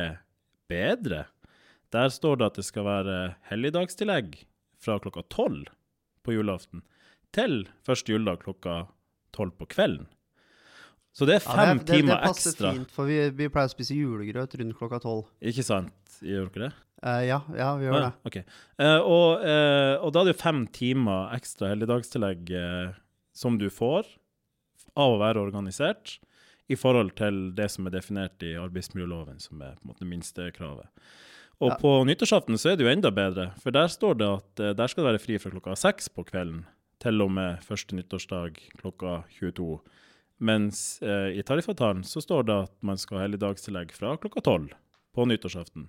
bedre. 0.70 1.24
Der 1.92 2.08
står 2.14 2.38
det 2.40 2.46
at 2.52 2.60
det 2.60 2.64
skal 2.68 2.86
være 2.86 3.18
helligdagstillegg 3.50 4.38
fra 4.80 4.96
klokka 5.02 5.24
tolv 5.32 5.66
på 6.24 6.34
julaften 6.36 6.84
til 7.34 7.64
første 7.86 8.12
juledag 8.14 8.40
klokka 8.44 8.84
tolv 9.34 9.52
på 9.58 9.66
kvelden. 9.74 10.06
Så 11.14 11.26
det 11.26 11.40
er 11.40 11.42
Ja, 11.42 11.54
fem 11.58 11.78
det, 11.80 11.86
det, 11.88 11.96
timer 11.98 12.14
det 12.20 12.28
passer 12.28 12.52
ekstra. 12.54 12.70
fint, 12.76 12.90
for 12.94 13.08
vi, 13.10 13.16
vi 13.34 13.48
pleier 13.50 13.66
å 13.66 13.72
spise 13.72 13.96
julegrøt 13.98 14.54
rundt 14.60 14.76
klokka 14.78 15.00
tolv. 15.02 15.26
Ikke 15.42 15.64
sant? 15.66 15.92
Gjør 16.22 16.46
dere 16.54 16.68
det? 16.68 16.72
Uh, 17.00 17.22
ja, 17.26 17.38
ja, 17.56 17.68
vi 17.80 17.86
gjør 17.88 17.96
Ja, 17.96 18.10
det. 18.10 18.30
ok. 18.30 18.36
Uh, 18.78 19.00
og, 19.00 19.28
uh, 19.42 19.94
og 20.04 20.12
da 20.14 20.20
er 20.22 20.28
det 20.28 20.34
jo 20.36 20.42
fem 20.44 20.60
timer 20.76 21.30
ekstra 21.34 21.70
helligdagstillegg 21.72 22.52
som 23.40 23.56
du 23.58 23.66
får 23.72 24.06
av 24.98 25.14
å 25.16 25.20
være 25.22 25.40
organisert, 25.42 26.18
i 26.70 26.76
forhold 26.78 27.12
til 27.18 27.50
det 27.58 27.66
som 27.72 27.88
er 27.88 27.94
definert 27.96 28.42
i 28.46 28.54
arbeidsmiljøloven, 28.60 29.40
som 29.42 29.62
er 29.66 29.74
på 29.78 29.84
en 29.88 29.90
måte 29.92 30.06
minstekravet. 30.08 30.86
Og 31.60 31.70
Ja. 31.72 31.76
på 31.76 31.90
nyttårsaften 32.08 32.56
så 32.56 32.70
er 32.72 32.76
det 32.76 32.86
jo 32.86 32.92
enda 32.92 33.10
bedre, 33.10 33.50
for 33.60 33.70
der 33.74 33.88
står 33.92 34.14
det 34.16 34.28
at 34.28 34.60
eh, 34.60 34.72
der 34.78 34.86
skal 34.88 35.04
det 35.04 35.10
være 35.12 35.24
fri 35.26 35.38
fra 35.38 35.50
klokka 35.50 35.74
seks 35.76 36.08
på 36.08 36.24
kvelden 36.24 36.62
til 37.00 37.20
og 37.20 37.30
med 37.32 37.60
første 37.64 37.96
nyttårsdag 37.96 38.56
klokka 38.80 39.24
22. 39.40 39.80
Mens 40.40 41.02
eh, 41.02 41.36
i 41.36 41.42
tariffavtalen 41.42 42.02
så 42.04 42.22
står 42.24 42.46
det 42.48 42.56
at 42.64 42.72
man 42.82 42.96
skal 42.96 43.18
ha 43.18 43.26
helligdagstillegg 43.26 43.92
fra 43.92 44.14
klokka 44.16 44.40
tolv 44.40 44.70
på 45.14 45.26
nyttårsaften. 45.28 45.88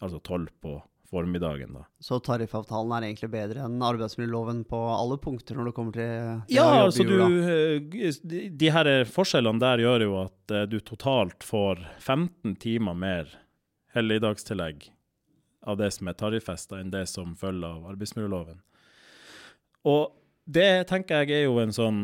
Altså 0.00 0.20
tolv 0.22 0.48
på 0.62 0.76
formiddagen, 1.10 1.72
da. 1.74 1.84
Så 2.00 2.20
tariffavtalen 2.22 2.92
er 2.94 3.08
egentlig 3.08 3.30
bedre 3.32 3.64
enn 3.66 3.82
arbeidsmiljøloven 3.82 4.62
på 4.70 4.78
alle 4.94 5.18
punkter 5.22 5.58
når 5.58 5.70
det 5.70 5.74
kommer 5.76 5.96
til, 5.96 6.30
til 6.46 6.56
Ja, 6.56 6.68
altså 6.84 7.06
du 7.06 7.16
eh, 7.18 8.14
De, 8.22 8.70
her 8.70 8.90
forskjellene 9.10 9.62
der 9.62 9.82
gjør 9.82 10.06
jo 10.06 10.16
at 10.22 10.54
eh, 10.54 10.68
du 10.70 10.78
totalt 10.86 11.46
får 11.46 11.82
15 11.98 12.54
timer 12.62 12.94
mer 12.94 13.36
helligdagstillegg 13.96 14.86
av 15.66 15.76
det 15.80 15.90
som 15.92 16.08
er 16.08 16.16
tariffesta, 16.16 16.78
enn 16.80 16.92
det 16.94 17.04
som 17.10 17.34
følger 17.36 17.68
av 17.68 17.90
arbeidsmiljøloven. 17.90 18.62
Og 19.90 20.14
det 20.46 20.86
tenker 20.88 21.24
jeg 21.24 21.42
er 21.42 21.48
jo 21.48 21.58
en 21.60 21.74
sånn 21.74 22.00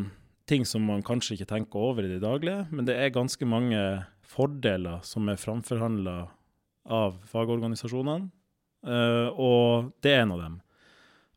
ting 0.47 0.67
som 0.69 0.85
man 0.87 1.03
kanskje 1.07 1.37
ikke 1.37 1.51
tenker 1.51 1.89
over 1.89 2.07
i 2.07 2.11
det 2.11 2.23
daglige, 2.23 2.67
men 2.71 2.87
det 2.87 2.99
er 3.01 3.15
ganske 3.15 3.49
mange 3.49 3.81
fordeler 4.27 5.01
som 5.07 5.31
er 5.31 5.41
framforhandla 5.41 6.17
av 6.87 7.17
fagorganisasjonene, 7.31 8.31
og 8.87 9.91
det 10.05 10.13
er 10.13 10.21
en 10.23 10.35
av 10.37 10.41
dem. 10.45 10.61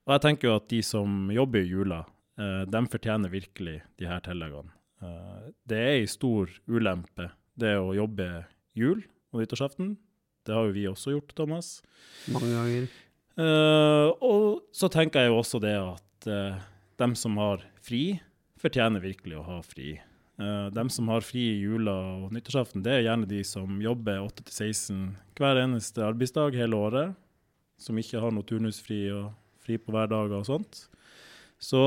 Og 0.10 0.16
jeg 0.16 0.24
tenker 0.24 0.50
jo 0.50 0.56
at 0.58 0.70
de 0.72 0.80
som 0.82 1.28
jobber 1.30 1.62
i 1.62 1.70
jula, 1.70 2.00
eh, 2.42 2.64
de 2.66 2.80
fortjener 2.90 3.30
virkelig 3.30 3.76
de 4.02 4.08
her 4.10 4.24
tilleggene. 4.26 4.74
Eh, 5.06 5.52
det 5.70 5.78
er 5.78 5.98
ei 6.00 6.08
stor 6.10 6.50
ulempe, 6.66 7.28
det 7.54 7.76
å 7.78 7.94
jobbe 7.94 8.48
jul 8.74 9.04
og 9.30 9.44
nyttårsaften. 9.44 9.94
Det 10.48 10.56
har 10.58 10.66
jo 10.66 10.74
vi 10.74 10.88
også 10.90 11.14
gjort, 11.14 11.36
Thomas. 11.38 11.70
Mange 12.34 12.50
ganger. 12.56 12.90
Uh, 13.40 14.10
og 14.26 14.66
så 14.76 14.90
tenker 14.92 15.22
jeg 15.22 15.30
jo 15.30 15.38
også 15.40 15.62
det 15.64 15.76
at 15.78 16.26
uh, 16.28 16.58
dem 17.00 17.14
som 17.16 17.38
har 17.40 17.62
fri, 17.86 18.18
fortjener 18.60 19.04
virkelig 19.04 19.38
å 19.40 19.46
ha 19.46 19.60
fri. 19.64 19.94
Uh, 20.42 20.68
dem 20.74 20.90
som 20.92 21.08
har 21.14 21.24
fri 21.24 21.46
i 21.54 21.62
jula 21.62 21.94
og 22.26 22.34
nyttårsaften, 22.36 22.82
det 22.84 22.98
er 22.98 23.06
gjerne 23.06 23.30
de 23.30 23.44
som 23.48 23.78
jobber 23.84 24.26
8 24.26 24.48
til 24.50 24.58
16 24.74 25.06
hver 25.40 25.62
eneste 25.62 26.04
arbeidsdag 26.04 26.58
hele 26.60 26.82
året. 26.90 27.20
Som 27.80 28.00
ikke 28.02 28.20
har 28.22 28.34
noe 28.36 28.44
turnusfri 28.48 29.06
og 29.16 29.32
fri 29.64 29.78
på 29.80 29.94
hverdager 29.96 30.36
og 30.42 30.48
sånt. 30.48 30.84
Så 31.60 31.82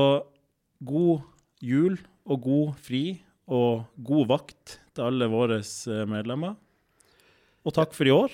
god 0.83 1.21
jul 1.63 1.97
og 2.25 2.41
god 2.45 2.73
fri 2.83 3.03
og 3.51 3.85
god 4.05 4.27
vakt 4.31 4.77
til 4.95 5.05
alle 5.09 5.27
våre 5.31 5.59
eh, 5.61 6.03
medlemmer. 6.09 6.55
Og 7.63 7.75
takk 7.75 7.93
for 7.95 8.07
i 8.09 8.13
år. 8.13 8.33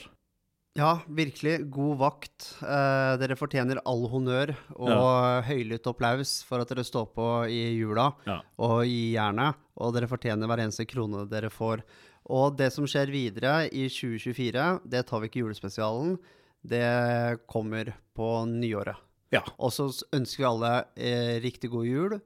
Ja, 0.79 0.99
virkelig. 1.11 1.55
God 1.73 1.97
vakt. 1.99 2.45
Eh, 2.61 3.13
dere 3.19 3.35
fortjener 3.39 3.81
all 3.89 4.05
honnør 4.11 4.53
og 4.77 5.43
høylytt 5.49 5.87
applaus 5.89 6.37
for 6.47 6.61
at 6.63 6.69
dere 6.71 6.85
står 6.87 7.09
på 7.15 7.25
i 7.51 7.61
jula 7.79 8.11
Ja. 8.29 8.39
og 8.61 8.85
i 8.87 9.13
jernet. 9.15 9.57
Og 9.81 9.93
dere 9.95 10.07
fortjener 10.11 10.47
hver 10.47 10.61
eneste 10.63 10.87
krone 10.87 11.25
dere 11.29 11.49
får. 11.51 11.83
Og 12.29 12.55
det 12.59 12.69
som 12.75 12.85
skjer 12.87 13.09
videre 13.11 13.63
i 13.73 13.87
2024, 13.89 14.81
det 14.85 15.05
tar 15.09 15.19
vi 15.23 15.29
ikke 15.31 15.41
i 15.41 15.43
julespesialen. 15.47 16.17
Det 16.61 17.39
kommer 17.47 17.93
på 18.15 18.45
nyåret. 18.49 18.97
Ja. 19.33 19.43
Og 19.57 19.73
så 19.73 19.89
ønsker 20.15 20.43
vi 20.43 20.49
alle 20.49 20.73
eh, 20.97 21.37
riktig 21.43 21.69
god 21.71 21.87
jul 21.87 22.19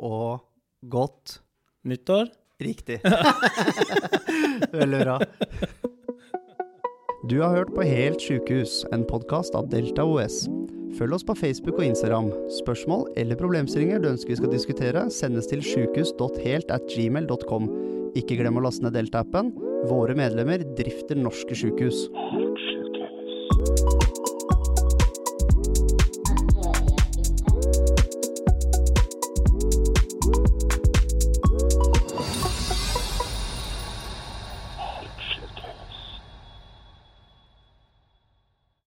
og 0.00 0.40
godt 0.88 1.40
Nyttår. 1.84 2.28
Riktig. 2.60 3.00
Veldig 4.72 4.98
bra. 5.00 5.18
Du 7.30 7.40
har 7.40 7.54
hørt 7.56 7.70
på 7.72 7.86
Helt 7.88 8.20
sjukehus, 8.20 8.82
en 8.92 9.06
podkast 9.08 9.54
av 9.56 9.70
Delta 9.72 10.04
OS. 10.04 10.42
Følg 10.98 11.14
oss 11.16 11.24
på 11.24 11.34
Facebook 11.38 11.78
og 11.78 11.86
Instagram. 11.86 12.28
Spørsmål 12.58 13.06
eller 13.20 13.38
problemstillinger 13.40 14.02
du 14.02 14.10
ønsker 14.10 14.34
vi 14.34 14.38
skal 14.42 14.52
diskutere, 14.52 15.06
sendes 15.14 15.48
til 15.48 15.62
sjukehus.helt.gmail.com. 15.64 17.70
Ikke 18.18 18.36
glem 18.40 18.58
å 18.58 18.64
laste 18.66 18.84
ned 18.84 18.96
Delta-appen. 18.98 19.46
Våre 19.88 20.14
medlemmer 20.18 20.58
drifter 20.76 21.16
norske 21.16 21.54
sjukehus. 21.56 22.08